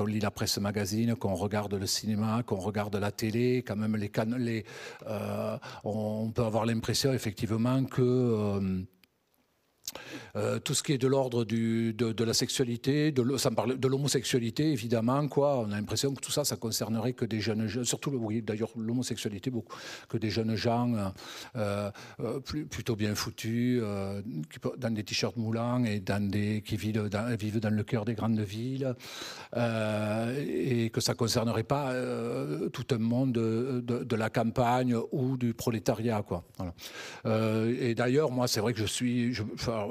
[0.00, 3.96] on lit la presse magazine, qu'on regarde le cinéma, qu'on regarde la télé, quand même
[3.96, 4.64] les, les
[5.06, 8.00] euh, on peut avoir l'impression effectivement que
[10.36, 15.28] euh, tout ce qui est de l'ordre de, de, la sexualité, de, de l'homosexualité évidemment,
[15.28, 15.58] quoi.
[15.58, 18.10] On a l'impression que tout ça, ça concernerait que des jeunes gens, surtout
[18.42, 19.76] d'ailleurs l'homosexualité beaucoup,
[20.08, 20.92] que des jeunes gens
[21.56, 23.82] euh, euh, plutôt bien foutus,
[24.78, 26.02] dans des t-shirts moulants et
[26.62, 28.94] qui vivent dans, le cœur des grandes villes,
[29.56, 31.92] et que ça concernerait pas
[32.72, 36.44] tout un monde de, la campagne ou du prolétariat, quoi.
[37.24, 39.34] et d'ailleurs, moi, c'est vrai que je suis,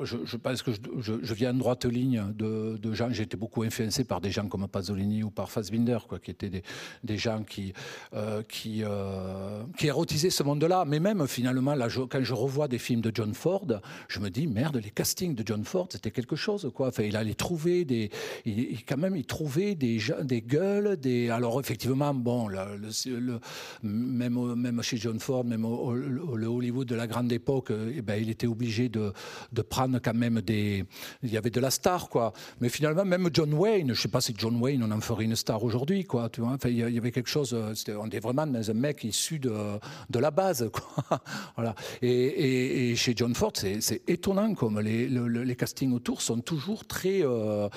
[0.04, 3.10] je, pense que je, viens en droite ligne de, gens.
[3.12, 6.64] J'ai été beaucoup influencé par des gens comme Pasolini ou par Fassbinder, quoi, qui étaient
[7.04, 7.74] des, gens qui,
[8.14, 10.86] euh, qui, euh, qui érotisaient ce monde-là.
[10.86, 13.68] Mais même finalement, là, quand je revois des films de John Ford,
[14.08, 16.88] je me dis merde, les castings de John Ford, c'était quelque chose, quoi.
[16.88, 18.10] Enfin, il allait trouver des,
[18.88, 21.30] quand même, il trouvait des, des gueules, des.
[21.30, 22.50] Alors effectivement, bon,
[23.84, 28.22] même, même chez John Ford, même au, le Hollywood de la grande époque, eh ben,
[28.22, 29.14] il était obligé de,
[29.52, 30.84] de prendre quand même des.
[31.24, 32.34] Il y avait de la star, quoi.
[32.60, 35.36] Mais finalement, même John Wayne, je sais pas si John Wayne, on en ferait une
[35.36, 36.30] star aujourd'hui, quoi.
[36.30, 37.54] Tu vois enfin, il y avait quelque chose.
[37.54, 39.54] Euh, on est vraiment dans un mec issu de,
[40.10, 41.22] de la base, quoi.
[41.56, 41.74] voilà.
[42.02, 47.22] Et, et, chez John Ford, c'est étonnant comme les, les, castings autour sont toujours très.
[47.24, 47.70] Euh,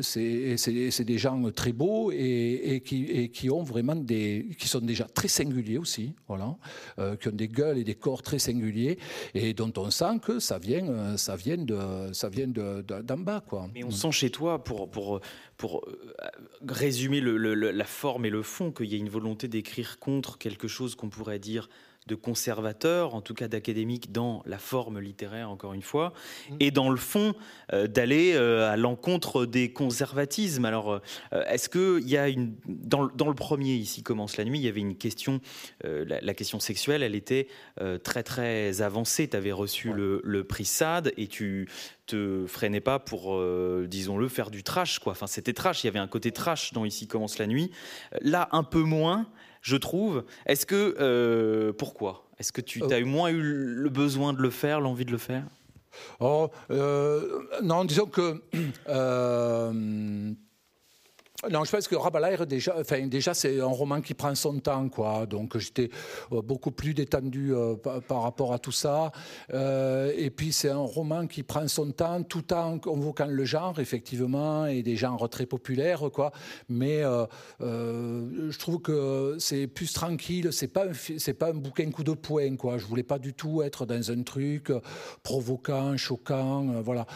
[0.00, 4.48] c'est des gens très beaux et, et, qui, qui ont vraiment des.
[4.58, 6.56] qui sont déjà très singuliers aussi, voilà.
[6.98, 8.98] Euh, qui ont des gueules et des corps très singuliers
[9.34, 13.68] et dont on sent que ça vient, ça vient de, ça vient d'en bas, quoi.
[13.74, 15.20] Mais on sent chez toi, pour, pour,
[15.56, 16.28] pour euh,
[16.68, 20.94] résumer la forme et le fond, qu'il y a une volonté d'écrire contre quelque chose
[20.94, 21.68] qu'on pourrait dire
[22.06, 26.12] de conservateur, en tout cas d'académique, dans la forme littéraire, encore une fois,
[26.50, 26.56] mmh.
[26.60, 27.34] et dans le fond,
[27.72, 30.66] euh, d'aller euh, à l'encontre des conservatismes.
[30.66, 30.92] Alors,
[31.32, 32.54] euh, est-ce qu'il y a une.
[32.66, 35.40] Dans, le premier, ici commence la nuit, il y avait une question,
[35.82, 37.48] la, question sexuelle, elle était
[38.02, 39.28] très, très avancée.
[39.28, 41.68] Tu avais reçu le, le, prix SAD et tu
[42.06, 43.42] te freinais pas pour,
[43.86, 45.12] disons-le, faire du trash, quoi.
[45.12, 47.70] Enfin, c'était trash, il y avait un côté trash dans Ici commence la nuit.
[48.20, 49.26] Là, un peu moins
[49.64, 50.24] je trouve.
[50.46, 52.28] Est-ce que euh, pourquoi?
[52.38, 55.18] Est-ce que tu as eu moins eu le besoin de le faire, l'envie de le
[55.18, 55.44] faire?
[56.20, 58.42] Oh euh, non, disons que
[58.88, 60.32] euh,
[61.50, 64.88] non, je pense que Rabelais, déjà, enfin, déjà c'est un roman qui prend son temps,
[64.88, 65.26] quoi.
[65.26, 65.90] Donc j'étais
[66.32, 69.12] euh, beaucoup plus détendu euh, par, rapport à tout ça.
[69.52, 73.78] Euh, et puis c'est un roman qui prend son temps tout en convoquant le genre,
[73.80, 76.32] effectivement, et des genres très populaires, quoi.
[76.68, 77.02] Mais
[77.60, 80.48] je trouve que c'est plus tranquille.
[80.52, 80.86] C'est pas
[81.18, 82.78] c'est pas un bouquin coup de poing, quoi.
[82.78, 84.72] Je voulais pas du tout être dans un truc
[85.22, 87.06] provoquant, choquant, voilà.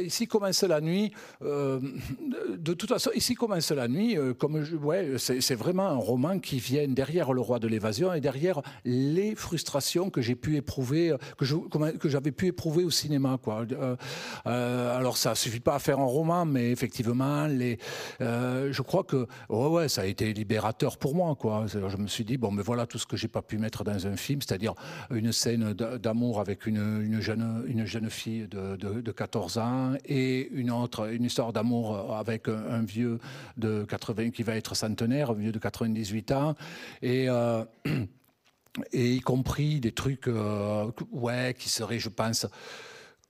[0.00, 1.12] ici commence la nuit.
[1.40, 6.38] de toute façon, ici commence la nuit, euh, comme je, ouais, c'est vraiment un roman
[6.38, 11.10] qui vient derrière le roi de l'évasion et derrière les frustrations que j'ai pu éprouver,
[11.12, 13.38] euh, que j'avais pu éprouver au cinéma.
[13.42, 13.66] Quoi.
[13.72, 17.78] Euh, alors ça suffit pas à faire un roman, mais effectivement, les,
[18.20, 21.34] je crois que ouais, ouais, ça a été libérateur pour moi.
[21.34, 21.66] Quoi.
[21.66, 24.06] Je me suis dit bon, mais voilà tout ce que j'ai pas pu mettre dans
[24.06, 24.74] un film, c'est-à-dire
[25.10, 30.70] une scène d'amour avec une, une, jeune, une jeune fille de, 14 ans et une
[30.70, 33.18] autre, une histoire d'amour avec un vieux
[33.58, 36.54] de 80, qui va être centenaire, vieux de 98 ans,
[37.02, 37.64] et, euh,
[38.92, 42.46] et y compris des trucs euh, ouais, qui seraient, je pense,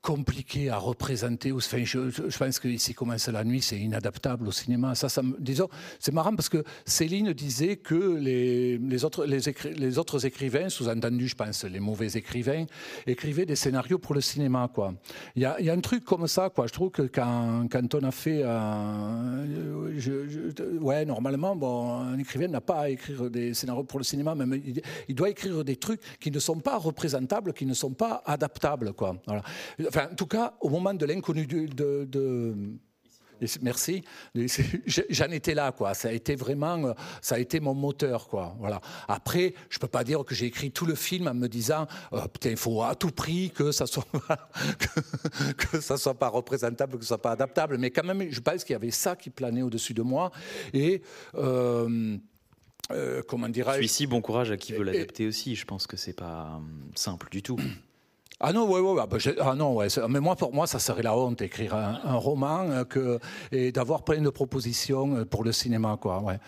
[0.01, 1.53] compliqué à représenter.
[1.53, 4.95] Enfin, je, pense que commence la nuit, c'est inadaptable au cinéma.
[4.95, 10.25] Ça, ça disons, c'est marrant parce que Céline disait que les, les autres, les, autres
[10.25, 12.67] écrivains, sous-entendu, je pense, les mauvais écrivains,
[13.07, 14.71] écrivaient des scénarios pour le cinéma.
[14.73, 14.95] Quoi.
[15.35, 16.49] Il y a, y a un truc comme ça.
[16.51, 16.67] Quoi.
[16.69, 18.43] Je trouve que quand, quand on a fait,
[19.97, 24.35] je, ouais, normalement, bon, un écrivain n'a pas à écrire des scénarios pour le cinéma,
[24.35, 27.93] mais il, il, doit écrire des trucs qui ne sont pas représentables, qui ne sont
[27.93, 28.93] pas adaptables.
[28.93, 29.17] Quoi.
[29.27, 29.43] Voilà
[29.97, 32.55] en tout cas, au moment de l'inconnu de,
[33.63, 34.03] Merci.
[35.11, 35.95] J'en étais là, quoi.
[35.95, 38.57] Ça a été vraiment, ça a été mon moteur, quoi.
[38.59, 38.81] Voilà.
[39.07, 42.21] Après, je peux pas dire que j'ai écrit tout le film en me disant, oh,
[42.33, 44.05] putain, il faut à tout prix que ça soit,
[45.57, 47.79] que, ça soit pas représentable, que ça soit pas adaptable.
[47.79, 50.33] Mais quand même, je pense qu'il y avait ça qui planait au-dessus de moi.
[50.73, 51.03] Et
[51.37, 52.17] euh,
[52.91, 53.77] euh, comment dirais-je?
[53.77, 55.55] Celui-ci, bon courage à qui veut l'adapter aussi.
[55.55, 56.61] Je pense que c'est pas
[56.95, 57.59] simple du tout.
[58.41, 59.09] Ah non, ouais, ouais, bah,
[59.41, 59.89] ah non, ouais.
[60.09, 63.19] Mais moi, pour moi, ça serait la honte d'écrire un, roman euh, que,
[63.51, 66.23] et d'avoir plein de propositions euh, pour le cinéma, quoi.
[66.23, 66.39] Ouais.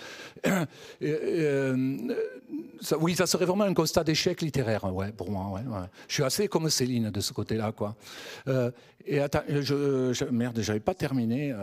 [1.02, 1.96] Euh,
[3.00, 5.50] oui, ça serait vraiment un constat d'échec littéraire, ouais, pour moi.
[5.50, 5.62] Ouais.
[6.08, 7.96] Je suis assez comme Céline de ce côté-là, quoi.
[9.06, 11.54] et attends, je, je merde, j'avais pas terminé.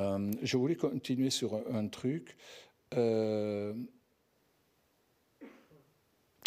[0.43, 2.35] je voulais continuer sur un truc.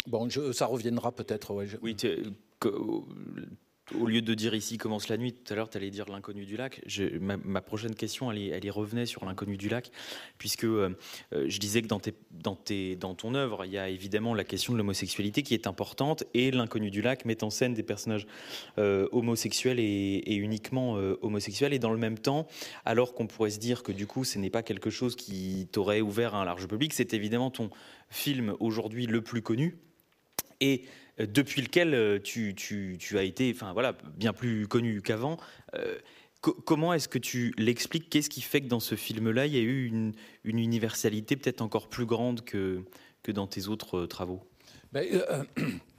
[0.07, 1.53] Bon, je, ça reviendra peut-être.
[1.53, 1.95] Ouais, Oui,
[3.99, 6.45] au lieu de dire ici commence la nuit, tout à l'heure tu allais dire l'inconnu
[6.45, 6.81] du lac.
[7.19, 9.91] ma, prochaine question, elle, y revenait sur l'inconnu du lac,
[10.37, 10.95] puisque euh,
[11.33, 15.43] euh, je disais que dans, ton œuvre, il y a évidemment la question de l'homosexualité
[15.43, 18.27] qui est importante, et l'inconnu du lac met en scène des personnages
[18.77, 22.47] euh, homosexuels et, uniquement homosexuels, et dans le même temps,
[22.85, 26.01] alors qu'on pourrait se dire que du coup ce n'est pas quelque chose qui t'aurait
[26.01, 27.69] ouvert à un large public, c'est évidemment ton
[28.09, 29.77] film aujourd'hui le plus connu.
[30.61, 30.83] Et
[31.17, 32.55] depuis lequel euh, tu,
[33.17, 35.37] as été enfin, voilà, bien plus connu qu'avant.
[35.75, 35.97] Euh,
[36.41, 38.09] comment est-ce que tu l'expliques?
[38.09, 41.87] Qu'est-ce qui fait que dans ce film-là, il y a eu une, universalité peut-être encore
[41.87, 42.83] plus grande que,
[43.23, 44.41] que dans tes autres travaux?
[44.91, 45.05] Ben,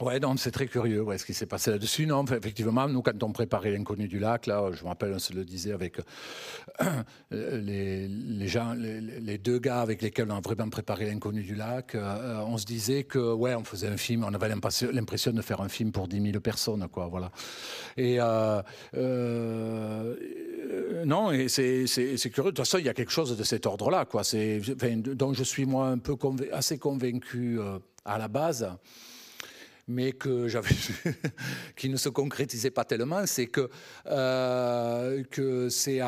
[0.00, 2.06] Ouais, c'est très curieux ouais, ce qui s'est passé là-dessus.
[2.06, 5.34] Non, effectivement, nous, quand on préparait l'inconnu du lac, là, je me rappelle, on se
[5.34, 5.98] le disait avec
[6.80, 11.94] euh, les, gens, les, deux gars avec lesquels on a vraiment préparé l'inconnu du lac,
[11.94, 15.60] euh, on se disait que, ouais, on faisait un film, on avait l'impression de faire
[15.60, 17.30] un film pour 10 000 personnes, quoi, voilà.
[17.98, 18.62] Et euh,
[21.04, 21.84] non, et c'est
[22.30, 22.52] curieux.
[22.52, 24.24] De toute façon, il y a quelque chose de cet ordre-là, quoi.
[24.24, 24.60] C'est,
[24.96, 26.16] dont je suis moi un peu
[26.52, 27.58] assez convaincu
[28.06, 28.66] à la base
[29.90, 30.74] mais que j'avais
[31.76, 33.68] qui ne se concrétisait pas tellement, c'est que,
[34.06, 36.00] euh, que c'est,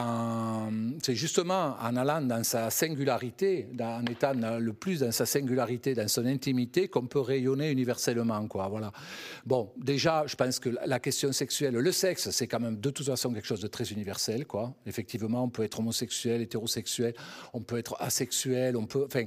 [1.08, 6.26] justement en allant dans sa singularité, en étant le plus dans sa singularité, dans son
[6.26, 8.46] intimité, qu'on peut rayonner universellement.
[8.46, 8.92] Quoi, voilà.
[9.44, 13.06] Bon, déjà, je pense que la question sexuelle, le sexe, c'est quand même de toute
[13.06, 14.46] façon quelque chose de très universel.
[14.46, 14.74] Quoi.
[14.86, 17.14] Effectivement, on peut être homosexuel, hétérosexuel,
[17.52, 19.04] on peut être asexuel, on peut...
[19.06, 19.24] Enfin,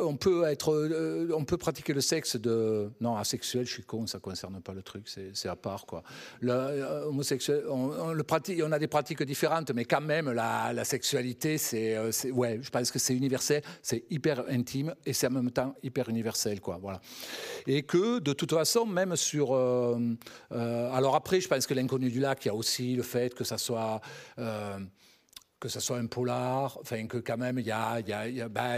[0.00, 3.66] on peut être, euh, on peut pratiquer le sexe de non asexuel.
[3.66, 6.02] Je suis con, ça concerne pas le truc, c'est à part quoi.
[6.40, 11.98] Le euh, homosexuel, on, a des pratiques différentes, mais quand même la, sexualité, c'est,
[12.30, 16.08] ouais, je pense que c'est universel, c'est hyper intime et c'est en même temps hyper
[16.08, 16.78] universel quoi.
[16.80, 17.00] Voilà.
[17.66, 19.54] Et que de toute façon, même sur,
[20.50, 23.44] alors après, je pense que l'inconnu du lac, il y a aussi le fait que
[23.44, 24.00] ça soit
[25.64, 28.02] que ce soit un polar, enfin que quand même y a,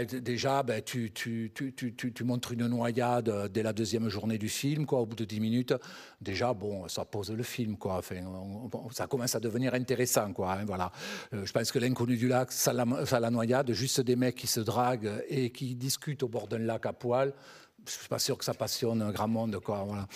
[0.05, 5.25] déjà tu, montres une noyade dès la deuxième journée du film, quoi, au bout de
[5.25, 5.73] dix minutes.
[6.21, 7.99] Déjà bon, ça pose le film, quoi.
[8.91, 10.53] Ça commence à devenir intéressant, quoi.
[10.53, 10.89] Hein, voilà.
[11.33, 14.35] Euh, je pense que l'inconnu du lac, ça la, ça la noyade, juste des mecs
[14.35, 17.33] qui se draguent et qui discutent au bord d'un lac à poil
[17.87, 19.83] je suis pas sûr que ça passionne un grand monde, quoi.
[19.87, 20.07] Voilà.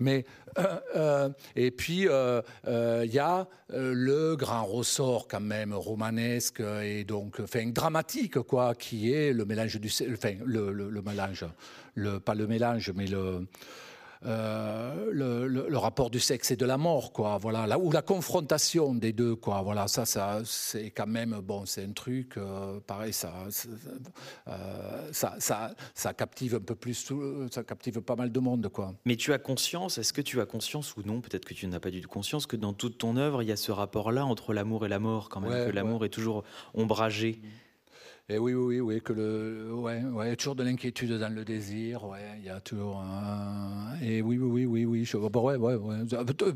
[0.00, 0.24] Mais
[0.58, 7.04] euh, euh, et puis il euh, y a le grand ressort quand même romanesque et
[7.04, 11.44] donc enfin dramatique, quoi, qui est le mélange du, enfin le, le, le mélange,
[11.94, 13.46] le pas le mélange, mais le
[14.24, 17.38] euh, le, rapport du sexe et de la mort, quoi.
[17.38, 19.62] Voilà, là, ou la confrontation des deux, quoi.
[19.62, 23.32] Voilà, ça, ça c'est quand même bon, c'est un truc euh, pareil, ça,
[24.48, 27.12] euh, ça, ça, ça, captive un peu plus,
[27.50, 28.94] ça captive pas mal de monde, quoi.
[29.04, 31.80] Mais tu as conscience, est-ce que tu as conscience ou non, peut-être que tu n'as
[31.80, 34.54] pas du tout conscience, que dans toute ton œuvre, il y a ce rapport-là entre
[34.54, 36.42] l'amour et la mort, quand même, que l'amour est toujours
[36.74, 37.40] ombragé?
[38.28, 42.18] Et oui, oui, oui, que le, ouais, ouais, toujours de l'inquiétude dans le désir, ouais,
[42.38, 45.98] il y a toujours un, et oui, oui, oui, oui, je, bah ouais, ouais, ouais.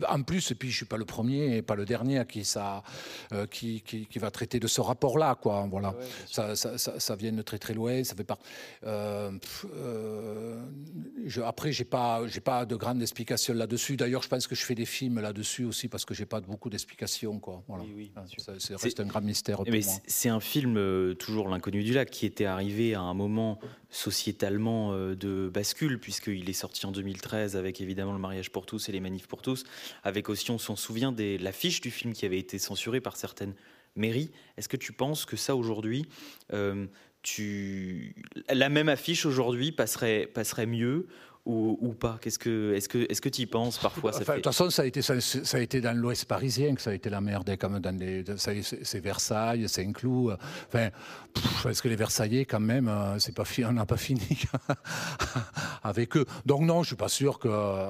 [0.08, 2.44] En plus, et puis je suis pas le premier et pas le dernier à qui
[2.44, 2.82] ça,
[3.32, 5.66] euh, qui, qui, qui, va traiter de ce rapport-là, quoi.
[5.70, 5.94] Voilà,
[6.26, 8.38] ça, ça, ça, ça, vient de très très loin, ça fait pas.
[8.84, 9.30] Euh,
[9.76, 10.60] euh,
[11.26, 13.96] je, après, j'ai pas, j'ai pas de grandes explications là-dessus.
[13.96, 16.68] D'ailleurs, je pense que je fais des films là-dessus aussi parce que j'ai pas beaucoup
[16.68, 17.62] d'explications, quoi.
[17.68, 17.84] Voilà.
[17.84, 19.80] Oui, oui, ça, reste un grand mystère pour moi.
[20.08, 23.58] C'est un film toujours Connu du lac, qui était arrivé à un moment
[23.90, 28.88] sociétalement euh, de bascule, puisqu'il est sorti en 2013 avec évidemment le mariage pour tous
[28.88, 29.64] et les manifs pour tous,
[30.02, 33.54] avec aussi, on s'en souvient, des, l'affiche du film qui avait été censurée par certaines
[33.96, 34.30] mairies.
[34.56, 36.06] Est-ce que tu penses que ça, aujourd'hui,
[36.52, 36.86] euh,
[37.22, 38.14] tu...
[38.48, 41.06] la même affiche aujourd'hui passerait, passerait mieux
[41.46, 44.70] ou, pas Qu'est-ce que, Est-ce que est-ce que tu y penses parfois De toute façon,
[44.70, 47.56] ça a, été, ça, a été dans l'Ouest parisien que ça a été la merde.
[47.56, 47.96] Comme dans
[48.36, 50.36] c'est Versailles, Saint-Cloud.
[50.68, 50.90] Enfin,
[51.68, 54.20] est-ce que les Versaillais, quand même, euh, c'est pas, on n'a pas fini
[55.82, 56.24] avec eux.
[56.46, 57.48] Donc non, je suis pas sûr que...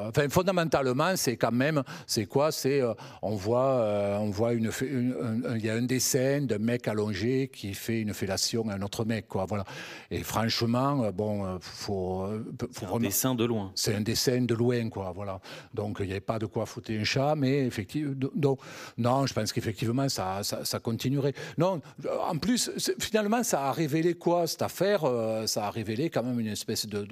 [0.09, 1.83] Enfin, fondamentalement, c'est quand même...
[2.07, 2.81] C'est quoi C'est...
[2.81, 4.71] Euh, on voit, euh, on voit une...
[4.81, 9.05] Il y a un dessin d'un mec allongé qui fait une fellation à un autre
[9.05, 9.45] mec, quoi.
[9.47, 9.65] Voilà.
[10.11, 12.27] Et franchement, bon, faut...
[12.73, 13.73] faut un dessin de loin.
[13.75, 15.13] C'est un dessin de loin, quoi.
[15.15, 15.41] Voilà.
[15.75, 18.61] Donc il n'y avait pas de quoi foutre un chat, mais effectivement, donc,
[18.99, 21.35] non, je pense qu'effectivement ça, ça, continuerait.
[21.59, 21.81] Non,
[22.29, 26.41] en plus, finalement, ça a révélé quoi cette affaire euh, Ça a révélé quand même
[26.41, 27.07] une espèce de,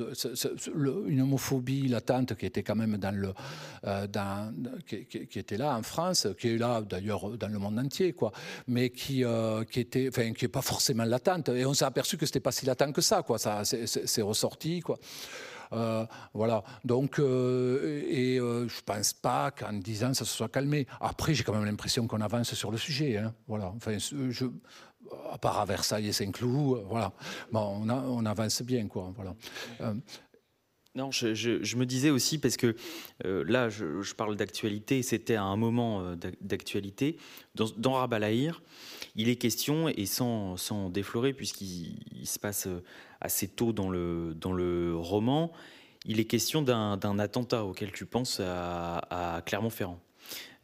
[1.07, 3.33] une homophobie latente qui était quand même dans le,
[3.87, 4.07] euh,
[4.87, 8.33] qui, était là en France, qui est là d'ailleurs dans le monde entier, quoi.
[8.67, 11.49] Mais qui, euh, qui était, enfin, qui est pas forcément latente.
[11.51, 13.39] Et on s'est aperçu que c'était pas si latent que ça, quoi.
[13.39, 14.99] Ça, c'est ressorti, quoi.
[15.73, 16.63] Euh, voilà.
[16.85, 20.87] Donc, euh, et euh, je pense pas qu'en disant ça se soit calmé.
[21.01, 23.17] Après, j'ai quand même l'impression qu'on avance sur le sujet.
[23.17, 23.35] Hein.
[23.47, 23.73] Voilà.
[23.77, 23.97] Enfin,
[25.33, 27.13] à part à Versailles et Saint-Cloud, voilà.
[27.51, 29.13] Bon, on, on, avance bien, quoi.
[29.17, 29.35] Voilà.
[30.99, 32.75] Non, je, me disais aussi, parce que
[33.25, 37.17] là, je, parle d'actualité, c'était à un moment d'actualité.
[37.55, 38.09] Dans, dans
[39.15, 42.69] il est question, et sans, sans déflorer, puisqu'il se passe
[43.21, 45.53] assez tôt dans le, dans le roman,
[46.05, 50.01] il est question d'un attentat auquel tu penses à, Clermont-Ferrand.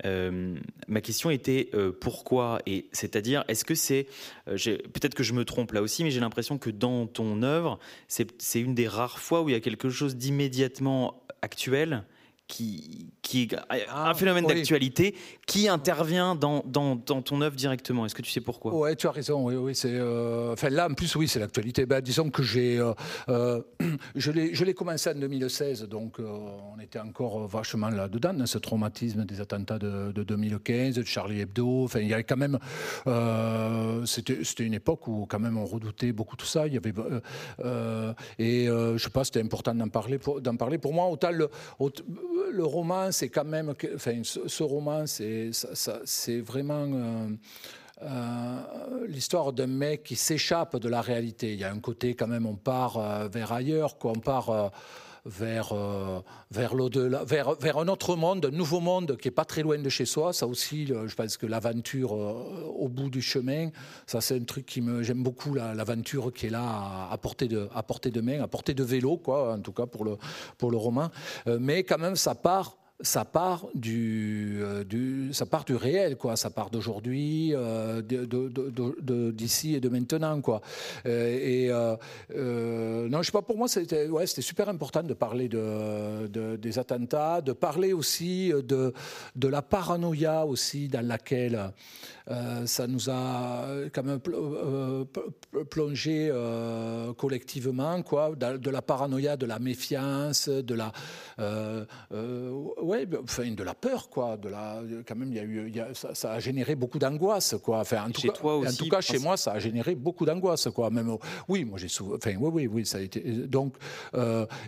[0.05, 0.57] Euh,
[0.89, 4.09] ma question était euh, pourquoi et c'est-à-dire est-ce que c'est
[4.49, 7.79] euh, peut-être que je me trompe là aussi mais j'ai l'impression que dans ton œuvre
[8.09, 12.03] c'est une des rares fois où il y a quelque chose d'immédiatement actuel
[12.49, 13.59] qui, qui est un
[13.89, 15.15] ah, phénomène d'actualité
[15.47, 18.05] qui intervient dans, dans, dans, ton œuvre directement.
[18.05, 18.73] Est-ce que tu sais pourquoi?
[18.75, 19.43] Oui, tu as raison.
[19.47, 21.87] Oui, oui, c'est, euh, enfin, là, en plus, oui, c'est l'actualité.
[21.87, 22.93] Ben, disons que j'ai, euh,
[23.31, 23.63] euh,
[24.15, 28.59] je, l'ai, je l'ai commencé en 2016, donc on était encore vachement là-dedans, dans ce
[28.59, 31.85] traumatisme des attentats de, 2015, de Charlie Hebdo.
[31.85, 32.59] Enfin, il y avait quand même.
[34.05, 36.67] c'était, c'était une époque où, quand même, on redoutait beaucoup tout ça.
[36.67, 36.93] Il y avait,
[38.39, 40.19] et je sais pas, c'était important d'en parler.
[40.19, 40.77] Pour, d'en parler.
[40.77, 41.49] pour moi, autant le
[42.55, 47.29] le roman, c'est quand même, enfin, ce, roman, c'est vraiment euh,
[48.03, 51.55] euh, l'histoire d'un mec qui s'échappe de la réalité.
[51.55, 54.13] Il y a un côté quand même, on part euh, vers ailleurs, quoi.
[54.15, 54.73] on part
[55.27, 55.73] vers,
[56.51, 59.79] vers l'au-delà, vers, vers un autre monde, un nouveau monde qui est pas très loin
[59.79, 60.35] de chez soi.
[60.35, 63.71] Ça aussi, je pense que l'aventure au bout du chemin,
[64.07, 67.71] ça c'est un truc qui me, j'aime beaucoup l'aventure qui est là à, portée de,
[67.75, 70.19] à portée de main, à portée de vélo, quoi, en tout cas pour le,
[70.59, 71.09] pour le roman.
[71.47, 76.37] mais quand même, ça part ça part du, euh, du, ça part du réel, quoi.
[76.37, 78.03] Ça part d'aujourd'hui, euh,
[79.33, 80.61] d'ici et de maintenant, quoi.
[81.07, 81.91] Euh,
[82.31, 83.43] et non, je sais pas.
[83.43, 88.93] Pour moi, c'était ouais, super important de parler de, des attentats, de parler aussi de
[89.35, 91.73] de la paranoïa aussi dans laquelle
[92.65, 94.21] ça nous a quand même
[95.69, 96.33] plongé
[97.19, 100.93] collectivement, quoi, de la paranoïa, de la méfiance, de la,
[102.85, 104.37] ouais, enfin, de la peur, quoi.
[104.37, 107.81] De la, quand même, il y a eu, ça, a généré beaucoup d'angoisse, quoi.
[107.81, 109.95] Enfin, en tout chez cas, toi aussi, en tout cas, chez moi, ça a généré
[109.95, 110.91] beaucoup d'angoisse, quoi.
[110.91, 111.17] Même,
[111.49, 113.21] oui, moi j'ai enfin, oui, oui, oui, ça a été.
[113.21, 113.75] Donc,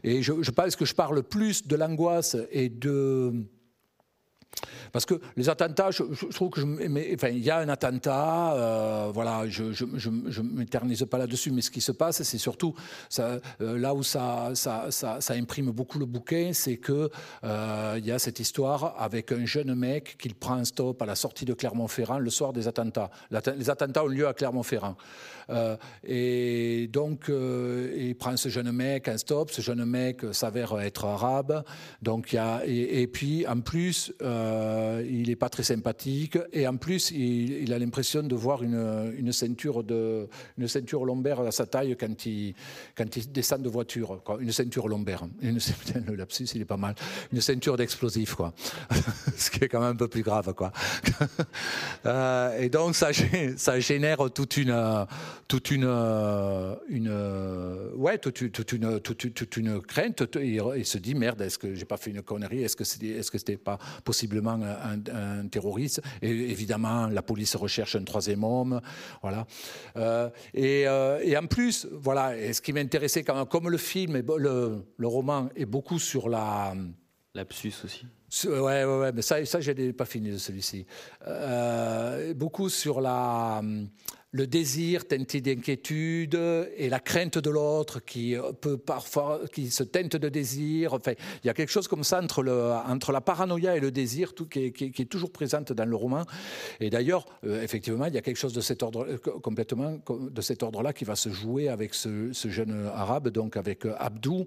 [0.03, 3.33] et je, je pense que je parle plus de l'angoisse et de
[4.93, 9.47] parce que les attentats, je, trouve que enfin, il y a un attentat, euh, voilà,
[9.49, 12.75] je ne m'éternise pas là-dessus, mais ce qui se passe, c'est surtout
[13.19, 14.53] euh, là où ça,
[15.31, 17.11] imprime beaucoup le bouquin, c'est que
[17.45, 21.07] euh, il y a cette histoire avec un jeune mec qui prend un stop à
[21.07, 23.11] la sortie de Clermont-Ferrand le soir des attentats.
[23.57, 24.97] Les attentats ont lieu à Clermont-Ferrand.
[26.05, 29.51] Et donc, il prend ce jeune mec un stop.
[29.51, 31.65] Ce jeune mec s'avère être arabe.
[32.03, 36.77] Donc, y a, et, puis, en plus, euh, il n'est pas très sympathique et en
[36.77, 40.29] plus, il, a l'impression de voir une, ceinture de,
[40.59, 42.55] une ceinture lombaire à sa taille quand il,
[42.97, 44.23] quand il descend de voiture.
[44.41, 45.27] Une ceinture lombaire.
[45.41, 45.59] Une,
[46.07, 46.95] le lapsus, il est pas mal.
[47.33, 48.53] Une ceinture d'explosifs, quoi.
[49.37, 50.73] Ce qui est quand même un peu plus grave, quoi.
[52.05, 53.11] Euh, et donc, ça,
[53.57, 55.07] ça génère toute une,
[55.49, 55.85] toute une,
[56.89, 57.11] une
[57.95, 60.23] ouais, toute, toute, une, toute, une crainte.
[60.37, 62.63] Il, se dit merde, est-ce que j'ai pas fait une connerie?
[62.63, 66.03] Est-ce que c'était, est-ce que c'était pas possiblement un, terroriste?
[66.23, 68.81] Et évidemment, la police recherche un troisième homme.
[69.23, 69.47] Voilà.
[69.97, 74.85] Euh, euh, et, en plus, voilà, et ce qui m'intéressait, comme le film, et le,
[74.97, 76.75] le roman est beaucoup sur la.
[77.35, 78.07] Lapsus aussi.
[78.47, 80.87] Ouais, ouais, ouais, mais ça, ça je n'ai pas fini de celui-ci.
[81.27, 83.63] Euh, beaucoup sur la,
[84.37, 86.39] le désir teinté d'inquiétude
[86.77, 90.93] et la crainte de l'autre qui peut parfois qui se teinte de désir.
[90.93, 91.13] Enfin,
[91.43, 94.35] il y a quelque chose comme ça entre, le, entre la paranoïa et le désir
[94.35, 96.25] tout, qui, est, toujours présente dans le roman.
[96.81, 100.41] Et d'ailleurs, euh, effectivement, il y a quelque chose de cet ordre euh, complètement de
[100.43, 104.47] cet ordre-là qui va se jouer avec ce, jeune arabe, donc avec euh, Abdou.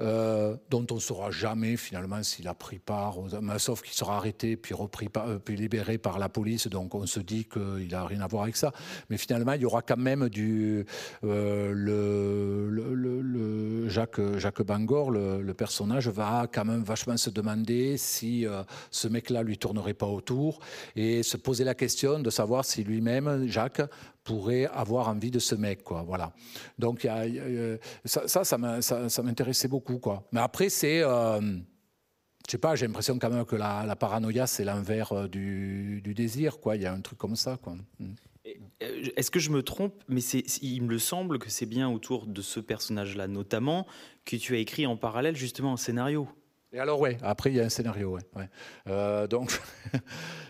[0.00, 3.16] Euh, dont on ne saura jamais finalement s'il a pris part,
[3.58, 7.20] sauf qu'il sera arrêté puis, repris euh, puis libéré par la police, donc on se
[7.20, 8.72] dit qu'il n'a rien à voir avec ça.
[9.08, 10.84] Mais finalement, il y aura quand même du...
[11.24, 18.46] Euh, le, Jacques, Jacques Bangor, le, personnage, va quand même vachement se demander si
[18.90, 20.58] ce mec-là lui tournerait pas autour
[20.96, 23.82] et se poser la question de savoir si lui-même, Jacques,
[24.24, 26.02] pourrait avoir envie de ce mec, quoi.
[26.02, 26.32] Voilà.
[26.78, 27.06] Donc
[28.04, 30.26] ça, ça, ça m'intéressait beaucoup, quoi.
[30.32, 31.40] Mais après, c'est, euh,
[32.46, 36.58] je sais pas, j'ai l'impression quand même que la, paranoïa, c'est l'envers euh, du, désir,
[36.58, 36.76] quoi.
[36.76, 37.74] Il y a un truc comme ça, quoi.
[37.98, 38.14] Mm.
[38.82, 39.94] Euh, est-ce que je me trompe?
[40.08, 43.86] Mais il me semble que c'est bien autour de ce personnage-là, notamment,
[44.24, 46.28] que tu as écrit en parallèle justement un scénario.
[46.74, 49.28] Et alors, ouais, après, il y a un scénario, ouais.
[49.28, 49.52] Donc,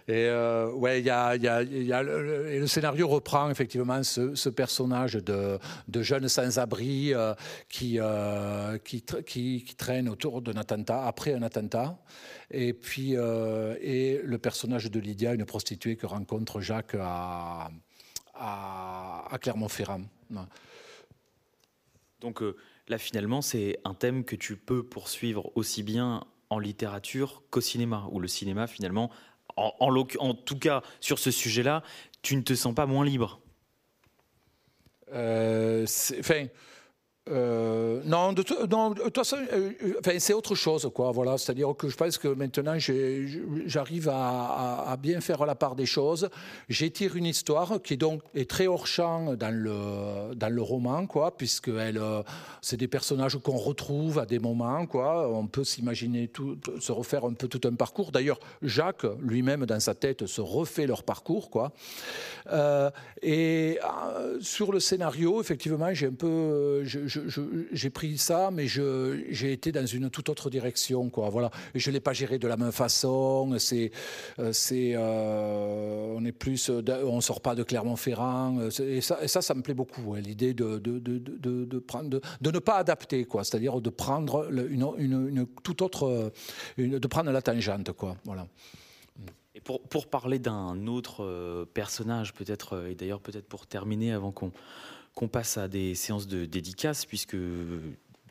[0.09, 5.59] et le, scénario reprend effectivement ce, personnage de,
[6.03, 7.35] jeune sans-abri euh,
[7.68, 11.99] qui, euh, qui, traîne autour d'un attentat, après un attentat.
[12.51, 17.70] Et puis, euh, et le personnage de Lydia, une prostituée que rencontre Jacques à,
[18.33, 20.05] à, à Clermont-Ferrand.
[22.22, 22.43] Donc,
[22.89, 28.07] Là, finalement, c'est un thème que tu peux poursuivre aussi bien en littérature qu'au cinéma,
[28.11, 29.11] ou le cinéma, finalement,
[29.57, 31.82] en, en, tout cas, sur ce sujet-là,
[32.22, 33.41] tu ne te sens pas moins libre?
[35.12, 35.87] Euh,
[36.18, 36.47] enfin,
[37.31, 41.11] euh, non, de, toute façon, euh, enfin, c'est autre chose, quoi.
[41.11, 46.29] Voilà, c'est-à-dire que je pense que maintenant, j'arrive à, bien faire la part des choses.
[46.68, 51.35] J'étire une histoire qui donc est très hors champ dans le dans le roman, quoi,
[51.35, 52.22] puisque elle, euh,
[52.61, 55.29] c'est des personnages qu'on retrouve à des moments, quoi.
[55.31, 58.12] On peut s'imaginer tout, se refaire un peu tout un parcours.
[58.12, 61.72] D'ailleurs, Jacques lui-même dans sa tête se refait leur parcours, quoi.
[63.22, 63.79] et
[64.41, 66.85] sur le scénario, effectivement, j'ai un peu,
[67.72, 71.28] j'ai pris ça, mais j'ai été dans une toute autre direction, quoi.
[71.28, 71.50] Voilà.
[71.74, 73.54] Je l'ai pas géré de la même façon.
[73.58, 73.90] C'est,
[74.52, 78.68] c'est, on est plus, on sort pas de Clermont-Ferrand.
[78.80, 80.14] Et ça, ça, me plaît beaucoup.
[80.14, 82.08] L'idée de de, de, de, prendre,
[82.40, 83.44] de, ne pas adapter, quoi.
[83.44, 86.32] C'est-à-dire de prendre une, une, toute autre,
[86.78, 88.16] de prendre la tangente, quoi.
[88.24, 88.46] Voilà.
[89.56, 94.50] Et pour, pour parler d'un autre personnage, peut-être, et d'ailleurs peut-être pour terminer avant qu'on
[95.14, 97.36] qu'on passe à des séances de dédicaces, puisque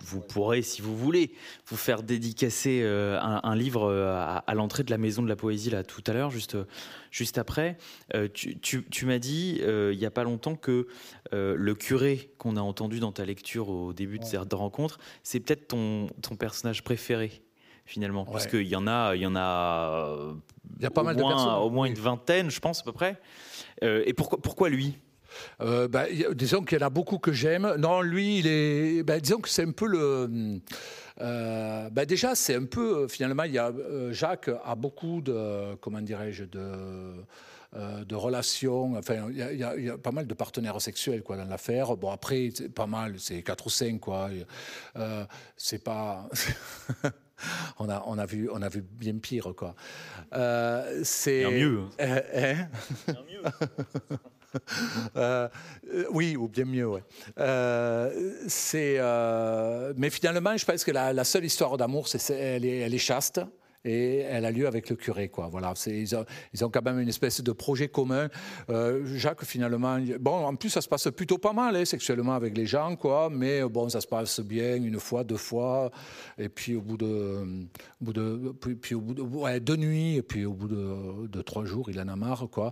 [0.03, 1.31] vous pourrez, si vous voulez,
[1.67, 5.69] vous faire dédicacer euh, un, livre euh, à, l'entrée de la Maison de la Poésie,
[5.69, 6.57] là, tout à l'heure, juste,
[7.09, 7.77] juste après.
[8.13, 10.88] Euh, tu, m'as dit, il n'y a pas longtemps, que
[11.31, 15.69] le curé qu'on a entendu dans ta lecture au début de cette rencontre, c'est peut-être
[15.69, 17.41] ton, ton personnage préféré
[17.86, 20.34] finalement, parce qu'il y en a, il y en a,
[20.79, 23.19] y a pas mal de personnes, au moins une vingtaine, je pense à peu près.
[23.81, 24.97] et pourquoi, pourquoi lui?
[25.61, 27.75] Euh, bah, disons qu'il y en a beaucoup que j'aime.
[27.77, 29.03] Non, lui, il est.
[29.03, 30.59] Bah, disons que c'est un peu le.
[31.21, 33.07] Euh, bah, déjà, c'est un peu.
[33.07, 35.75] Finalement, il y a, euh, Jacques a beaucoup de.
[35.75, 37.13] Comment dirais-je de.
[38.05, 41.45] de relations, enfin, il y, a, y, a pas mal de partenaires sexuels quoi dans
[41.45, 41.97] l'affaire.
[41.97, 44.29] Bon après, c'est pas mal, c'est 4 ou 5 quoi.
[45.57, 46.29] c'est pas.
[47.79, 49.75] on a, on a vu, on a vu bien pire quoi.
[51.03, 51.45] c'est.
[51.49, 51.84] mieux.
[51.99, 52.21] Hein.
[53.07, 53.41] Hein mieux.
[55.16, 55.47] Euh,
[55.93, 56.89] euh, oui, ou bien mieux.
[57.38, 58.97] Euh, c'est,
[59.97, 63.41] mais finalement, je pense que la, seule histoire d'amour, c'est, elle, est, elle est chaste
[63.86, 65.29] et elle a lieu avec le curé.
[65.29, 65.47] Quoi.
[65.47, 68.29] Voilà, ils ont, quand même une espèce de projet commun.
[68.69, 72.57] Euh, Jacques, finalement, bon, en plus, ça se passe plutôt pas mal hein, sexuellement avec
[72.57, 75.91] les gens, quoi, mais bon, ça se passe bien une fois, deux fois,
[76.38, 77.05] et puis au bout de,
[78.01, 81.41] au bout de, puis, au bout de ouais, deux nuits, et puis au bout de,
[81.41, 82.47] trois jours, il en a marre.
[82.49, 82.71] Quoi.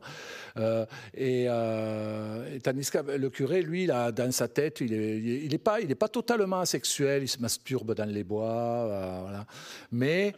[0.57, 5.53] Euh, et, euh, tandis que le curé, lui, là, dans sa tête, il n'est il
[5.53, 9.45] est pas, pas totalement asexuel, il se masturbe dans les bois, euh, voilà.
[9.91, 10.33] mais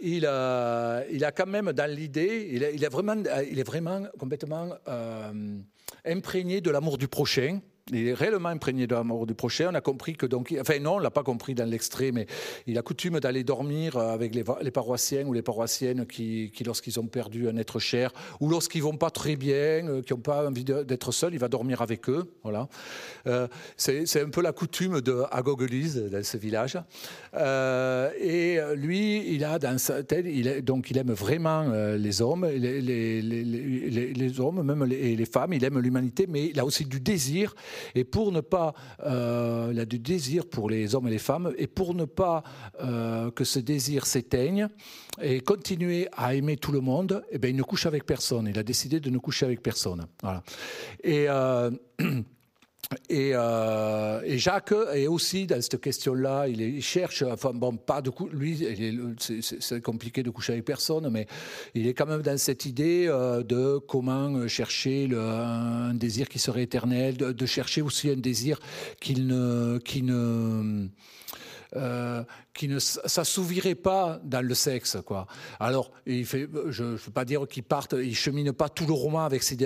[0.00, 3.16] il, a, il a quand même dans l'idée, il, vraiment,
[3.50, 5.58] il est vraiment complètement euh,
[6.04, 7.60] imprégné de l'amour du prochain
[7.90, 9.70] il est réellement imprégné de l'amour du prochain.
[9.72, 12.26] On a compris que donc, enfin non, on l'a pas compris dans l'extrait, mais
[12.66, 17.00] il a coutume d'aller dormir avec les, les, paroissiens ou les paroissiennes qui, qui lorsqu'ils
[17.00, 20.46] ont perdu un être cher ou lorsqu'ils vont pas très bien, euh, qui n'ont pas
[20.46, 22.32] envie d'être seuls, il va dormir avec eux.
[22.44, 22.68] Voilà.
[23.26, 26.78] Euh, c'est un peu la coutume de Agogelise dans ce village.
[27.34, 30.26] Euh, et lui, il a dans sa tête,
[30.64, 31.64] donc il aime vraiment
[31.96, 33.20] les hommes, les,
[34.40, 35.52] hommes, même les femmes.
[35.52, 37.54] Il aime l'humanité, mais il a aussi du désir
[37.94, 41.52] et pour ne pas, euh, il a du désir pour les hommes et les femmes,
[41.56, 42.42] et pour ne pas
[42.80, 44.68] euh, que ce désir s'éteigne
[45.20, 48.46] et continuer à aimer tout le monde, eh bien, il ne couche avec personne.
[48.48, 50.06] Il a décidé de ne coucher avec personne.
[50.22, 50.42] Voilà.
[51.04, 51.26] Et
[53.10, 56.48] euh, et, Jacques est aussi dans cette question-là.
[56.48, 58.66] Il, cherche, enfin bon, pas de coup, lui,
[59.18, 61.26] c'est compliqué de coucher avec personne, mais
[61.74, 66.62] il est quand même dans cette idée euh, de comment chercher un désir qui serait
[66.62, 68.58] éternel, de, de chercher aussi un désir
[69.00, 70.88] qu'il ne, qui ne
[71.76, 72.22] euh,
[72.54, 74.98] qui ne s'assouvirait pas dans le sexe.
[75.06, 75.26] Quoi.
[75.58, 78.92] Alors, il fait, je ne veux pas dire qu'il parte, il chemine pas tout le
[78.92, 79.60] roman avec cette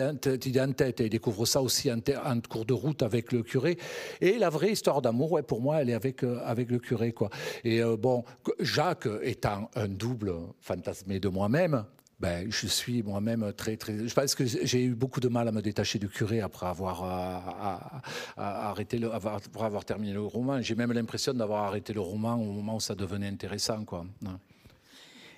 [0.47, 3.43] idée en tête, et il découvre ça aussi en, en, cours de route avec le
[3.43, 3.77] curé.
[4.21, 7.13] Et la vraie histoire d'amour, ouais, pour moi, elle est avec, euh, avec le curé.
[7.13, 7.31] Quoi.
[7.65, 8.25] Et euh, bon,
[8.61, 11.85] Jacques étant un double fantasmé de moi-même,
[12.19, 14.09] ben, je suis moi-même très, très.
[14.09, 17.05] Je pense que j'ai eu beaucoup de mal à me détacher du curé après avoir
[17.05, 20.63] euh, arrêté le, avoir, après avoir terminé le roman.
[20.63, 24.07] J'ai même l'impression d'avoir arrêté le roman au moment où ça devenait intéressant, quoi.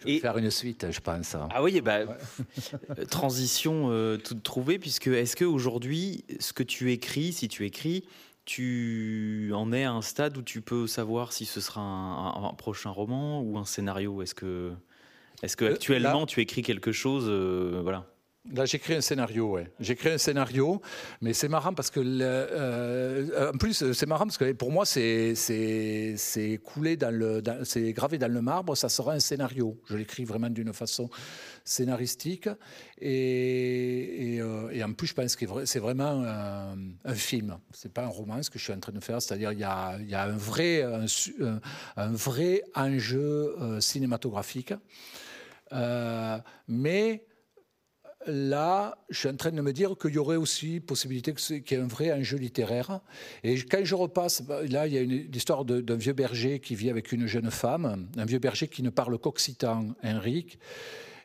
[0.00, 0.20] Je vais Et...
[0.20, 1.34] faire une suite, je pense.
[1.50, 2.00] Ah oui, bah,
[3.10, 8.04] transition euh, toute trouvée, puisque est-ce qu'aujourd'hui, ce que tu écris, si tu écris,
[8.44, 12.54] tu en es à un stade où tu peux savoir si ce sera un, un
[12.54, 14.22] prochain roman ou un scénario?
[14.22, 14.74] Est-ce que
[15.42, 18.06] est-ce que euh, actuellement tu écris quelque chose euh, voilà
[18.54, 19.70] Là, j'écris un scénario, ouais.
[19.78, 20.80] J'écris un scénario,
[21.20, 25.34] mais c'est marrant parce que, euh, en plus, c'est marrant parce que pour moi, c'est
[25.34, 28.74] c'est coulé dans le, c'est gravé dans le marbre.
[28.74, 29.78] Ça sera un scénario.
[29.90, 31.10] Je l'écris vraiment d'une façon
[31.62, 32.48] scénaristique,
[32.98, 37.58] et, et, en plus, je pense que c'est vraiment un, un film.
[37.72, 39.20] C'est pas un roman ce que je suis en train de faire.
[39.20, 41.04] C'est-à-dire, il y a, il y a un vrai, un,
[41.98, 44.72] un vrai enjeu cinématographique.
[45.72, 47.26] Euh, mais
[48.26, 51.74] là, je suis en train de me dire qu'il y aurait aussi possibilité qu'il y
[51.74, 53.00] ait un vrai enjeu littéraire.
[53.42, 56.74] Et quand je repasse, bah, là, il y a une histoire d'un vieux berger qui
[56.74, 60.58] vit avec une jeune femme, un vieux berger qui ne parle qu'occitan, Henrik,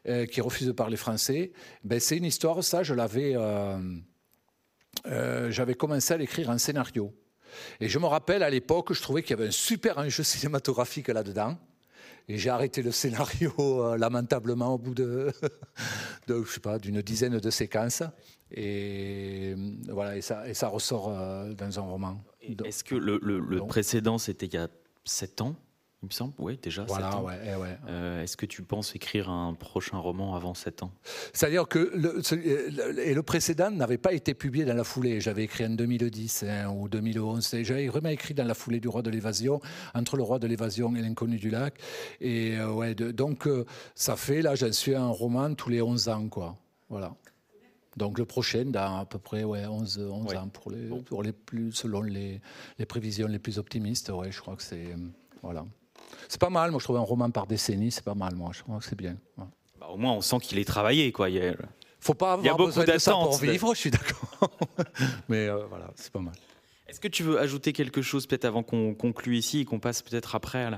[0.08, 1.52] euh, qui refuse de parler français.
[1.84, 4.00] Ben, c'est une histoire, ça, je l'avais, euh,
[5.52, 7.14] j'avais commencé à l'écrire en scénario.
[7.80, 11.08] Et je me rappelle à l'époque, je trouvais qu'il y avait un super enjeu cinématographique
[11.08, 11.58] là-dedans.
[12.30, 15.32] Et j'ai arrêté le scénario euh, lamentablement au bout de,
[16.28, 18.04] de je sais pas, d'une dizaine de séquences.
[18.52, 19.56] Et
[19.90, 22.24] voilà, et ça, et ça ressort euh, dans un roman.
[22.42, 24.68] Est-ce que le, le précédent, c'était il y a
[25.06, 25.56] sept ans?
[26.04, 26.84] Il me semble, oui, déjà.
[26.84, 27.22] Voilà.
[27.22, 27.78] Ouais, ouais.
[27.88, 30.92] Euh, Est-ce que tu penses écrire un prochain roman avant 7 ans?
[31.32, 35.22] C'est-à-dire que le, et le précédent n'avait pas été publié dans la foulée.
[35.22, 37.56] J'avais écrit en 2010 hein, ou 2011.
[37.64, 39.62] J'avais vraiment écrit dans la foulée du Roi de l'évasion,
[39.96, 41.80] entre le Roi de l'évasion et l'inconnu du lac.
[42.20, 43.64] Et euh, ouais, donc euh,
[43.96, 46.58] ça fait, là, j'en suis un roman tous les 11 ans, quoi.
[46.90, 47.16] Voilà.
[47.96, 51.32] Donc le prochain, dans à peu près ouais, 11, 11 ans, pour les, pour les
[51.32, 52.42] plus, selon les,
[52.78, 54.10] les prévisions les plus optimistes.
[54.10, 54.96] Ouais, je crois que c'est.
[55.42, 55.66] Voilà.
[56.28, 58.64] C'est pas mal, moi je trouve un roman par décennie, c'est pas mal, moi je
[58.64, 59.18] crois que c'est bien.
[59.38, 61.30] Bah, au moins on sent qu'il est travaillé, quoi.
[61.30, 61.54] Il y a...
[62.00, 64.52] Faut pas avoir beaucoup besoin de ça pour vivre, je suis d'accord.
[65.30, 66.34] Mais euh, voilà, c'est pas mal.
[66.88, 70.02] Est-ce que tu veux ajouter quelque chose peut-être avant qu'on conclue ici et qu'on passe
[70.02, 70.70] peut-être après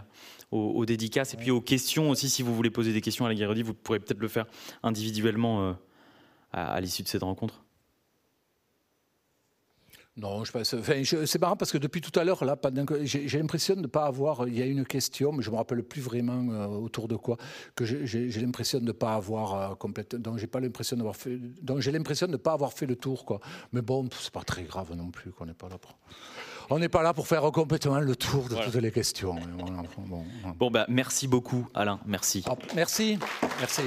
[0.51, 3.36] aux, dédicaces et puis aux questions aussi si vous voulez poser des questions à la
[3.36, 4.45] Guéraudy, vous pourrez peut-être le faire
[4.83, 5.73] individuellement euh,
[6.53, 7.64] à l'issue de cette rencontre.
[10.18, 10.74] Non, je pense.
[10.74, 12.57] Enfin, c'est marrant parce que depuis tout à l'heure, là,
[13.03, 14.47] j'ai l'impression de ne pas avoir.
[14.47, 17.36] Il y a une question, mais je me rappelle plus vraiment euh, autour de quoi.
[17.76, 20.20] Que j'ai l'impression de ne pas avoir euh, complètement.
[20.20, 21.38] Donc j'ai pas l'impression d'avoir fait.
[21.61, 23.41] Donc j'ai l'impression de ne pas avoir fait le tour, quoi.
[23.74, 25.97] Mais bon, c'est pas très grave non plus qu'on n'est pas là pour.
[26.70, 29.36] On n'est pas là pour faire complètement le tour de toutes les questions.
[29.97, 30.24] bon,
[30.57, 31.99] bon bah, merci beaucoup, Alain.
[32.05, 32.43] Merci.
[32.74, 33.20] merci.
[33.59, 33.82] Merci.